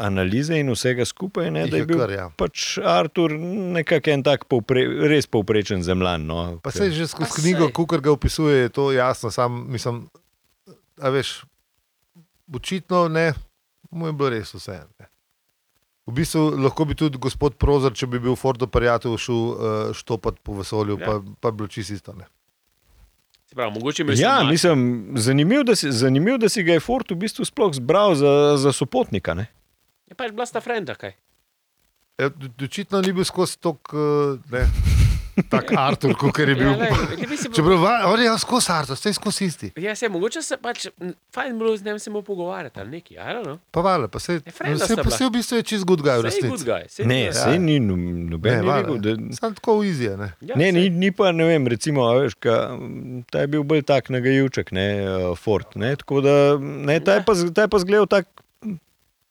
analize 0.02 0.56
in 0.60 0.72
vsega 0.72 1.06
skupaj. 1.06 1.52
Ne, 1.52 1.66
da 1.68 1.78
je 1.78 1.82
je 1.84 1.86
bil 1.86 2.00
kar, 2.00 2.12
ja. 2.12 2.30
pač 2.38 2.78
Artur 2.78 3.34
nekako 3.76 4.14
en 4.14 4.24
tak 4.24 4.46
povpre, 4.50 4.86
res 5.12 5.28
povprečen 5.28 5.84
zemljan. 5.84 6.26
No, 6.26 6.40
Pa 6.64 6.72
se 6.72 6.92
že 6.92 7.08
skozi 7.08 7.42
knjigo, 7.42 7.70
kukar 7.76 8.02
ga 8.02 8.12
opisuje, 8.12 8.66
je 8.66 8.70
to 8.70 8.92
jasno. 8.92 9.32
Sam, 9.32 9.66
mislim, 9.70 10.06
a 11.02 11.10
veš, 11.10 11.44
očitno 12.54 13.08
ne, 13.08 13.34
mu 13.92 14.08
je 14.08 14.14
bilo 14.14 14.30
res 14.30 14.54
vse. 14.56 14.80
Ne. 15.00 15.08
V 16.10 16.16
bistvu 16.18 16.58
lahko 16.58 16.86
bi 16.90 16.96
tudi 16.98 17.20
gospod 17.22 17.56
Prozor, 17.62 17.94
če 17.94 18.08
bi 18.10 18.20
bil 18.20 18.34
Fordo 18.36 18.68
prijatelj, 18.68 19.20
šel 19.22 19.36
uh, 19.36 19.58
štopat 19.94 20.40
po 20.44 20.58
vesolju, 20.58 20.98
Ja. 21.00 21.06
pa, 21.06 21.14
pa 21.40 21.52
bi 21.52 21.62
bilo 21.62 21.68
čisto 21.68 21.94
isto. 21.94 22.14
Ne. 22.18 22.26
Pravi, 23.52 23.74
mogoče 23.74 24.04
me 24.04 24.14
Ja, 24.14 24.18
sramati. 24.18 24.48
mislim, 24.48 25.08
zanimiv, 25.16 25.64
da 25.64 25.76
si, 25.76 25.92
zanimiv, 25.92 26.38
da 26.38 26.50
si 26.50 26.64
ga 26.64 26.74
je 26.74 26.80
Ford 26.80 27.12
v 27.12 27.16
bistvu 27.16 27.46
sploh 27.46 27.74
zbral 27.74 28.16
za, 28.16 28.56
za 28.58 28.72
sopotnika. 28.72 29.34
Ne? 29.34 29.46
Je 30.08 30.16
pač 30.16 30.32
bila 30.32 30.46
sta 30.46 30.62
frenda, 30.62 30.96
kaj. 30.96 31.12
E, 32.18 32.30
Očitno 32.64 33.02
ni 33.02 33.14
bil 33.14 33.24
skozi 33.24 33.60
tok, 33.60 33.92
uh, 33.94 34.40
ne, 35.42 35.50
tak 35.50 35.72
Artur, 35.74 36.14
kot 36.16 36.38
je 36.38 36.46
bil. 36.48 36.68
Ja, 36.68 36.78
lej, 36.78 37.18
ne 37.18 37.28
bi 37.28 37.38
si 37.38 37.50
bil- 37.50 37.56
Čeprav 37.56 37.84
on 38.06 38.22
je 38.22 38.38
skozi 38.38 38.72
Artur, 38.72 38.96
vse 38.96 39.14
skozi 39.14 39.46
isti. 39.46 39.72
Ja, 39.76 39.96
se 39.96 40.10
mogoče 40.10 40.42
se 40.42 40.58
pač, 40.58 40.88
fajn 41.34 41.58
bilo 41.58 41.78
z 41.78 41.84
njim 41.84 42.00
se 42.00 42.10
mu 42.10 42.22
pogovarjati 42.22 42.80
ali 42.80 42.90
nekaj, 42.92 43.18
I 43.18 43.34
don't 43.34 43.44
know. 43.44 43.58
Pa 43.72 43.82
vale, 43.82 44.08
pa 44.08 44.20
se, 44.20 44.34
Ja, 44.36 44.52
frenda 44.52 44.86
se, 44.86 44.96
pa 44.96 45.10
se 45.10 45.26
v 45.26 45.30
bistvu 45.32 45.58
je 45.58 45.64
čist 45.64 45.86
good 45.86 46.02
guy 46.02 46.18
v 46.18 46.24
resnici. 46.24 46.66
Ne, 47.04 47.20
guy. 47.28 47.34
sej 47.34 47.60
ni 47.60 47.80
no- 47.80 47.98
noben 48.30 48.56
Ne, 48.56 48.62
vale. 48.62 48.82
rekel. 48.82 48.98
Da, 49.00 49.36
Sam 49.36 49.56
tako 49.56 49.80
v 49.80 49.86
izije. 49.86 50.18
Ne. 50.18 50.34
Ja, 50.42 50.56
ne, 50.56 50.72
ni, 50.72 50.90
ni 50.90 51.12
pa, 51.12 51.32
ne 51.32 51.44
vem, 51.44 51.68
recimo, 51.68 52.06
a 52.06 52.14
veš, 52.16 52.36
ka, 52.40 52.78
ta 53.32 53.40
je 53.40 53.48
bil 53.48 53.64
bolj 53.64 53.82
tak 53.84 54.10
nagajivček, 54.10 54.72
ne, 54.72 54.88
uh, 55.02 55.38
Ford. 55.38 55.66
Ne, 55.76 55.96
tako 55.96 56.22
da, 56.22 56.58
ne, 56.62 57.00
ta 57.00 57.18
je 57.18 57.24
pa, 57.26 57.34
ta 57.56 57.62
je 57.62 57.68
pa 57.68 57.80
zgledal 57.80 58.08
tak 58.08 58.28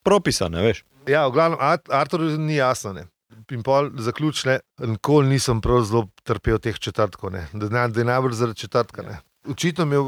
propisan, 0.03 0.55
a 0.55 0.63
veš. 0.65 0.85
Ja, 1.09 1.27
v 1.29 1.33
glavnem, 1.33 1.59
Art- 1.61 1.89
Artur 1.91 2.21
ni 2.39 2.57
jasno. 2.57 2.93
Ne. 2.93 3.05
In 3.51 3.63
pol 3.67 3.91
zaključne, 3.99 4.61
nikoli 4.79 5.29
nisem 5.29 5.61
prav 5.61 5.83
zelo 5.85 6.05
trpel 6.23 6.59
teh 6.63 6.79
četrtkov, 6.79 7.33
ne. 7.35 7.49
da, 7.53 7.69
na- 7.69 7.89
je 7.91 8.05
najbolj 8.05 8.33
zaradi 8.33 8.59
četrtka. 8.59 9.03
Ne. 9.03 9.19
Očitno 9.49 9.85
je 9.85 9.89
imel 9.89 10.05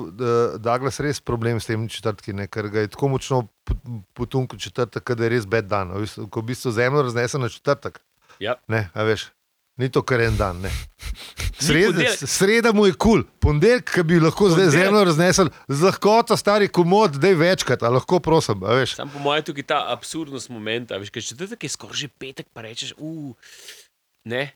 Douglas 0.59 1.01
res 1.01 1.21
problem 1.21 1.61
s 1.61 1.67
tem 1.67 1.89
četrtki, 1.89 2.33
ne, 2.33 2.47
ker 2.47 2.69
ga 2.69 2.85
je 2.85 2.89
tako 2.93 3.09
močno 3.09 3.47
potunkal 4.15 4.59
četrtek, 4.61 5.11
da 5.17 5.25
je 5.25 5.31
res 5.31 5.47
bed 5.47 5.67
dan. 5.67 5.91
a 5.91 5.99
veš, 5.99 6.19
Ko 6.31 6.41
v 6.41 6.53
bistvu 6.53 6.71
zemljo 6.71 7.03
raznese 7.03 7.39
na 7.39 7.49
četrtek. 7.49 7.99
Ja. 8.39 8.55
Ne, 8.69 8.91
veš, 8.95 9.31
ni 9.77 9.89
to 9.89 10.03
kar 10.03 10.21
en 10.21 10.37
dan. 10.37 10.63
Ne. 11.63 11.69
Sreda, 11.69 12.27
sreda 12.27 12.73
mu 12.73 12.87
je 12.87 12.95
kul, 12.95 13.23
cool. 13.23 13.25
ponedeljek, 13.41 13.91
ki 13.95 14.05
bi 14.09 14.21
lahko 14.21 14.51
zdaj 14.53 14.71
zemljo 14.75 15.05
raznesel, 15.09 15.51
z 15.69 15.89
lahkoto, 15.89 16.37
stari 16.37 16.69
komod, 16.69 17.19
da 17.23 17.33
je 17.33 17.39
večkrat, 17.41 17.83
a 17.83 17.93
lahko 17.93 18.21
prosim. 18.21 18.61
Sam 18.91 19.11
po 19.13 19.23
mojem 19.23 19.47
tukaj 19.51 19.69
ta 19.75 19.81
absurdnost 19.95 20.51
momenta, 20.53 20.99
veš, 21.01 21.13
ker 21.15 21.25
četrtek 21.25 21.65
je 21.65 21.73
skoraj 21.73 22.05
že 22.05 22.09
petek, 22.09 22.51
pa 22.53 22.65
rečeš, 22.67 22.95
uf, 22.99 23.37
ne. 24.25 24.51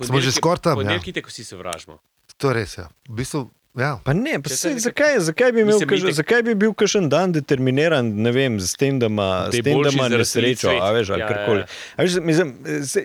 Smo 0.00 0.20
že 0.20 0.32
skoraj 0.34 0.62
tam, 0.64 0.78
ja. 0.78 0.84
Ponedeljki 0.84 1.14
te, 1.14 1.22
ko 1.22 1.30
si 1.30 1.44
sovražimo. 1.46 2.00
To 2.36 2.50
je 2.50 2.54
res. 2.54 2.78
Ja. 2.78 2.88
V 3.08 3.20
bistvu, 3.20 3.46
Ja. 3.74 3.98
Pa 4.04 4.12
ne, 4.12 4.38
pa 4.38 4.48
se- 4.48 4.78
zakaj, 4.78 5.18
zakaj, 5.20 5.52
bi 5.52 5.60
imel 5.60 5.80
kažen, 5.80 6.06
itek- 6.06 6.14
zakaj 6.14 6.42
bi 6.42 6.54
bil 6.54 6.72
kakšen 6.72 7.08
dan 7.08 7.32
determiniran 7.32 8.06
ne 8.16 8.30
vem, 8.30 8.60
s 8.60 8.74
tem, 8.74 8.98
da 8.98 9.06
ima, 9.06 9.48
s 9.50 9.58
tem, 9.58 9.82
da 9.82 9.90
ima 9.90 10.08
nesrečo, 10.08 10.68
a 10.70 10.92
veš, 10.92 11.10
ali 11.10 11.20
Ja, 11.20 11.28
karkoli. 11.28 11.58
ja. 11.58 11.66
A 11.96 12.02
veš, 12.02 12.14
mislim, 12.22 12.52
se, 12.84 13.02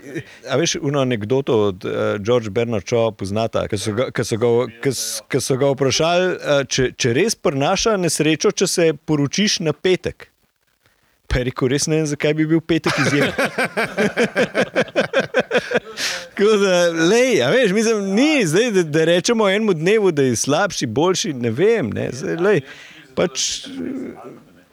a 0.47 0.55
veš, 0.55 0.75
uno 0.81 1.01
anegdoto 1.01 1.57
od 1.63 1.85
uh, 1.85 1.91
George 2.19 2.49
Bernard 2.49 2.85
Shaw 2.85 3.11
poznata, 3.11 3.67
ki 3.67 3.77
so, 3.77 3.91
ga- 3.91 4.23
so, 4.23 4.37
ga- 4.37 4.81
ki 4.81 4.89
s- 4.91 5.21
ki 5.27 5.41
so 5.41 5.57
ga 5.57 5.65
vprašali, 5.67 6.27
uh, 6.29 6.61
če, 6.67 6.91
če 6.93 7.13
res 7.13 7.35
prinaša 7.35 7.97
nesrečo, 7.97 8.51
če 8.51 8.67
se 8.67 8.93
poročiš 8.95 9.59
na 9.59 9.73
petek. 9.73 10.29
Pa 11.29 11.39
je 11.39 11.43
rekel, 11.49 11.69
res 11.69 11.85
ne 11.87 11.99
vem, 11.99 12.07
zakaj 12.09 12.33
bi 12.33 12.45
bil 12.49 12.61
petek 12.61 12.95
izjemen. 13.05 13.33
Tako 16.33 16.55
da, 16.57 16.75
lej, 16.89 17.43
a 17.45 17.49
veš, 17.53 17.71
mislim, 17.75 18.11
ni 18.17 18.45
zdaj, 18.47 18.71
da, 18.71 18.83
da 18.83 19.05
rečemo 19.05 19.49
enemu 19.49 19.73
dnevu, 19.77 20.11
da 20.11 20.25
je 20.25 20.35
slabši, 20.35 20.87
boljši, 20.87 21.33
ne 21.33 21.51
vem. 21.53 21.89
Ne, 21.93 22.09
zdaj, 22.15 22.35
lej, 22.41 22.61
pač, 23.15 23.67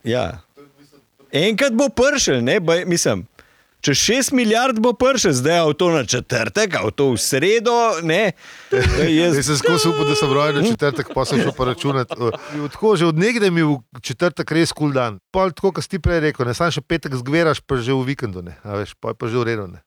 ja. 0.04 0.26
Enkrat 1.32 1.76
bo 1.76 1.88
pršel, 1.92 2.40
ne, 2.44 2.60
baj, 2.60 2.84
mislim. 2.88 3.26
Če 3.86 3.94
6 3.94 4.32
milijard 4.34 4.80
bo 4.82 4.90
pršel, 4.98 5.30
zdaj 5.30 5.60
avto 5.62 5.92
na 5.94 6.02
četrtek, 6.02 6.74
avto 6.74 7.12
v 7.12 7.20
sredo, 7.22 8.02
ne. 8.02 8.32
Jaz, 8.72 9.36
Jaz 9.36 9.46
sem 9.46 9.58
skozi 9.60 9.92
upal, 9.92 10.08
da 10.10 10.16
sem 10.18 10.32
rojen 10.34 10.58
na 10.58 10.64
četrtek, 10.66 11.12
pa 11.14 11.22
sem 11.22 11.38
šel 11.38 11.54
pa 11.54 11.68
računati. 11.70 12.16
Tako 12.74 12.96
že 12.98 13.06
od 13.06 13.14
nekdaj 13.14 13.52
mi 13.54 13.62
je 13.62 13.68
v 13.70 14.00
četrtek 14.02 14.50
res 14.50 14.74
kul 14.74 14.90
cool 14.90 14.96
dan. 14.96 15.20
Pol 15.30 15.54
tako, 15.54 15.70
kot 15.78 15.86
si 15.86 15.94
ti 15.94 16.02
prej 16.02 16.18
rekel, 16.24 16.50
ne 16.50 16.54
sam 16.58 16.74
še 16.74 16.82
petek 16.82 17.14
zgveraš, 17.14 17.62
pa 17.62 17.78
že 17.78 17.94
v 17.94 18.10
vikendu, 18.10 18.42
ne, 18.42 18.58
a 18.66 18.82
veš, 18.82 18.98
pa 18.98 19.14
je 19.14 19.22
pa 19.22 19.30
že. 19.30 19.54
Ne. 19.54 19.80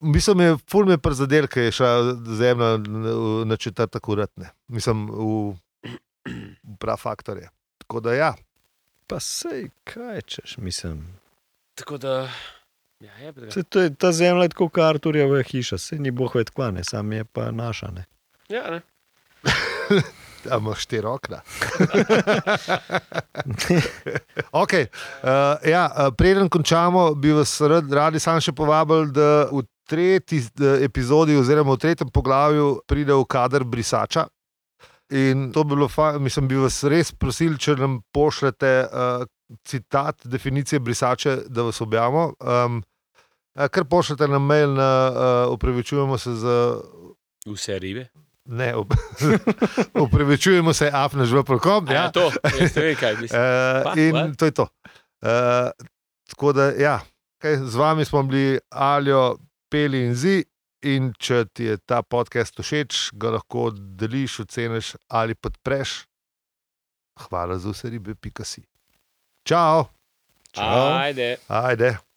Mislim, 0.00 0.40
je 0.40 0.56
ful 0.64 0.88
me 0.88 0.96
prizadel, 0.96 1.46
ker 1.52 1.68
je 1.68 1.76
šla 1.76 1.92
zemlja 2.40 2.70
na- 2.80 3.44
na 3.44 3.56
četrtek 3.60 4.08
uratne. 4.08 4.56
Mislim, 4.72 5.04
v, 5.12 5.52
v 6.64 6.76
prav 6.80 6.96
faktorje. 6.96 7.52
Tako 7.76 8.00
da 8.00 8.16
ja, 8.16 8.32
pa 9.06 9.20
sej, 9.20 9.68
kaj 9.84 10.24
češ, 10.24 10.56
mislim. 10.58 11.20
Tako 11.76 11.98
da, 11.98 12.32
ja, 13.02 13.18
je 13.18 13.32
pa 13.32 13.50
Se, 13.50 13.62
to 13.62 13.80
je, 13.80 13.94
ta 13.94 14.12
zemlja 14.12 14.42
je 14.42 14.54
tako 14.54 14.68
kot 14.68 14.84
Arturjeva 14.84 15.42
hiša, 15.42 15.78
se 15.78 15.98
ni 15.98 16.10
boh 16.10 16.34
ved 16.34 16.50
kva, 16.50 16.70
ne, 16.70 16.84
sam 16.84 17.12
je 17.12 17.24
pa 17.24 17.50
naša. 17.50 17.90
Ne. 17.90 18.04
Ja, 18.48 18.70
ne. 18.70 18.80
A 20.50 20.58
imaš 20.58 20.82
štiri 20.82 21.06
okna. 21.06 21.38
okay, 24.62 24.86
uh, 25.22 25.70
ja, 25.70 25.86
uh, 25.86 26.14
preden 26.18 26.48
končamo, 26.48 27.14
bi 27.14 27.32
vas 27.32 27.60
rad, 27.60 27.92
radi 27.92 28.18
sam 28.18 28.40
še 28.42 28.52
povabili, 28.52 29.12
da 29.14 29.46
v 29.52 29.62
tretji 29.86 30.40
eh, 30.40 30.84
epizodi, 30.86 31.36
oziroma 31.36 31.76
v 31.76 31.82
tretjem 31.84 32.10
poglavju, 32.10 32.80
pride 32.88 33.14
v 33.14 33.26
kader 33.28 33.64
brisača. 33.64 34.26
In 35.12 35.52
to 35.52 35.64
bi 35.64 35.76
bilo, 35.76 35.88
mislim, 36.18 36.48
bi 36.48 36.56
vas 36.56 36.82
res 36.88 37.12
prosil, 37.12 37.58
če 37.60 37.76
nam 37.76 38.00
pošljete 38.14 38.70
uh, 38.88 39.26
citat 39.68 40.24
definicije 40.24 40.80
brisače, 40.80 41.36
da 41.46 41.68
vas 41.68 41.80
objavimo. 41.84 42.32
Um, 42.40 42.80
kar 43.54 43.84
pošljete 43.84 44.28
na 44.28 44.38
mail, 44.38 44.74
na, 44.74 45.12
uh, 45.46 45.52
upravičujemo 45.52 46.18
se 46.18 46.32
za 46.34 46.80
Vse 47.46 47.78
ribe. 47.78 48.06
Ne, 48.44 48.74
op- 48.76 48.94
upravičujemo 49.94 50.72
se, 50.78 50.90
afnaš 50.92 51.30
v 51.30 51.44
prokom. 51.44 51.86
Ja, 51.90 52.10
to, 52.10 52.30
ne 52.44 52.68
vem, 52.74 52.96
kaj 52.96 53.16
mislim. 53.16 53.40
Uh, 53.40 53.82
Pa, 53.84 53.92
in 53.96 54.14
what? 54.14 54.36
to 54.36 54.44
je 54.44 54.50
to. 54.50 54.66
Uh, 55.22 55.70
tako 56.28 56.52
da, 56.52 56.70
ja, 56.70 57.00
kaj, 57.38 57.56
z 57.56 57.74
vami 57.74 58.04
smo 58.04 58.22
bili 58.22 58.58
Aljo, 58.70 59.36
Peli 59.70 60.06
in 60.06 60.14
Zi. 60.14 60.44
In 60.82 61.12
če 61.14 61.44
ti 61.54 61.64
je 61.64 61.76
ta 61.86 62.00
podcast 62.02 62.58
všeč, 62.58 63.12
ga 63.14 63.30
lahko 63.36 63.68
deliš, 63.70 64.40
oceniš 64.42 64.96
ali 65.14 65.34
podpreš. 65.38 66.08
Hvala 67.22 67.58
za 67.58 67.70
vse 67.70 67.90
ribe, 67.90 68.16
pika 68.18 68.42
si. 68.44 68.64
Čau, 69.46 69.84
Čau. 70.50 70.88
Ajde. 70.98 71.36
ajde. 71.46 72.11